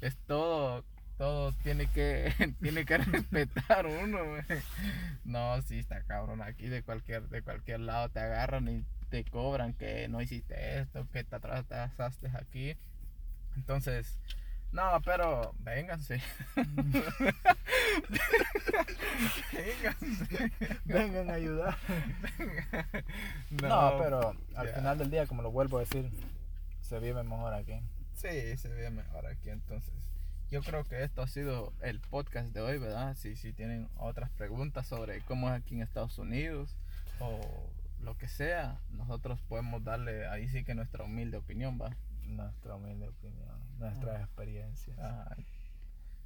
es 0.00 0.16
todo, 0.28 0.84
todo 1.20 1.52
tiene 1.62 1.86
que, 1.86 2.32
tiene 2.62 2.86
que 2.86 2.96
respetar 2.96 3.84
uno, 3.84 4.24
güey. 4.24 4.42
No, 5.22 5.60
sí 5.60 5.80
está 5.80 6.02
cabrón, 6.04 6.40
aquí 6.40 6.68
de 6.68 6.82
cualquier, 6.82 7.28
de 7.28 7.42
cualquier 7.42 7.80
lado 7.80 8.08
te 8.08 8.20
agarran 8.20 8.66
y 8.68 8.86
te 9.10 9.26
cobran 9.26 9.74
que 9.74 10.08
no 10.08 10.22
hiciste 10.22 10.80
esto, 10.80 11.06
que 11.12 11.22
te 11.22 11.36
atrasaste 11.36 12.30
aquí. 12.38 12.74
Entonces, 13.54 14.18
no, 14.72 14.98
pero 15.04 15.54
vénganse. 15.58 16.22
vénganse. 19.52 20.50
Vengan 20.86 21.28
a 21.28 21.34
ayudar. 21.34 21.76
No, 23.60 23.68
No, 23.68 23.98
pero 23.98 24.34
al 24.54 24.68
final 24.68 24.96
del 24.96 25.10
día, 25.10 25.26
como 25.26 25.42
lo 25.42 25.50
vuelvo 25.50 25.76
a 25.76 25.80
decir, 25.80 26.10
se 26.80 26.98
vive 26.98 27.22
mejor 27.24 27.52
aquí. 27.52 27.78
Sí, 28.14 28.56
se 28.56 28.68
ve 28.70 28.88
mejor 28.88 29.26
aquí 29.26 29.50
entonces. 29.50 30.09
Yo 30.50 30.62
creo 30.62 30.84
que 30.84 31.04
esto 31.04 31.22
ha 31.22 31.28
sido 31.28 31.72
el 31.80 32.00
podcast 32.00 32.52
de 32.52 32.60
hoy, 32.60 32.78
¿verdad? 32.78 33.14
Si, 33.16 33.36
si 33.36 33.52
tienen 33.52 33.88
otras 33.96 34.30
preguntas 34.30 34.86
sobre 34.86 35.20
cómo 35.20 35.48
es 35.48 35.54
aquí 35.54 35.76
en 35.76 35.82
Estados 35.82 36.18
Unidos 36.18 36.76
o 37.20 37.40
lo 38.02 38.16
que 38.18 38.26
sea, 38.26 38.80
nosotros 38.90 39.40
podemos 39.48 39.84
darle 39.84 40.26
ahí 40.26 40.48
sí 40.48 40.64
que 40.64 40.74
nuestra 40.74 41.04
humilde 41.04 41.36
opinión, 41.36 41.78
¿va? 41.80 41.94
Nuestra 42.24 42.74
humilde 42.74 43.08
opinión, 43.08 43.56
nuestras 43.78 44.22
experiencias. 44.22 44.98
Ah, 44.98 45.36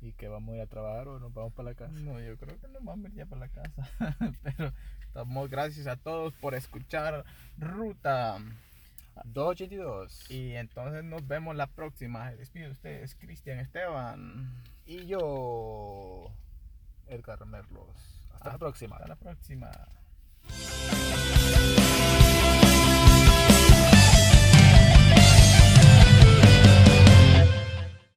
Y 0.00 0.12
que 0.12 0.28
vamos 0.28 0.54
a 0.54 0.56
ir 0.56 0.62
a 0.62 0.66
trabajar 0.66 1.08
o 1.08 1.20
nos 1.20 1.34
vamos 1.34 1.52
para 1.52 1.70
la 1.70 1.74
casa. 1.74 1.92
no, 1.92 2.18
yo 2.18 2.38
creo 2.38 2.58
que 2.58 2.68
nos 2.68 2.82
vamos 2.82 3.04
a 3.04 3.08
ir 3.08 3.14
ya 3.14 3.26
para 3.26 3.40
la 3.40 3.48
casa. 3.48 3.90
Pero 4.42 4.72
damos 5.12 5.50
gracias 5.50 5.86
a 5.86 5.96
todos 5.96 6.32
por 6.34 6.54
escuchar 6.54 7.26
Ruta. 7.58 8.38
282. 9.24 10.30
Y 10.30 10.52
entonces 10.54 11.04
nos 11.04 11.26
vemos 11.26 11.54
la 11.56 11.66
próxima. 11.68 12.30
Se 12.30 12.36
despide 12.36 12.70
ustedes, 12.70 13.14
Cristian 13.14 13.58
Esteban. 13.60 14.52
Y 14.86 15.06
yo, 15.06 16.30
Edgar 17.06 17.44
Merlos. 17.46 18.22
Hasta 18.34 18.50
Ah, 18.50 18.52
la 18.52 18.58
próxima. 18.58 18.96
Hasta 18.96 19.08
la 19.08 19.16
próxima. 19.16 19.70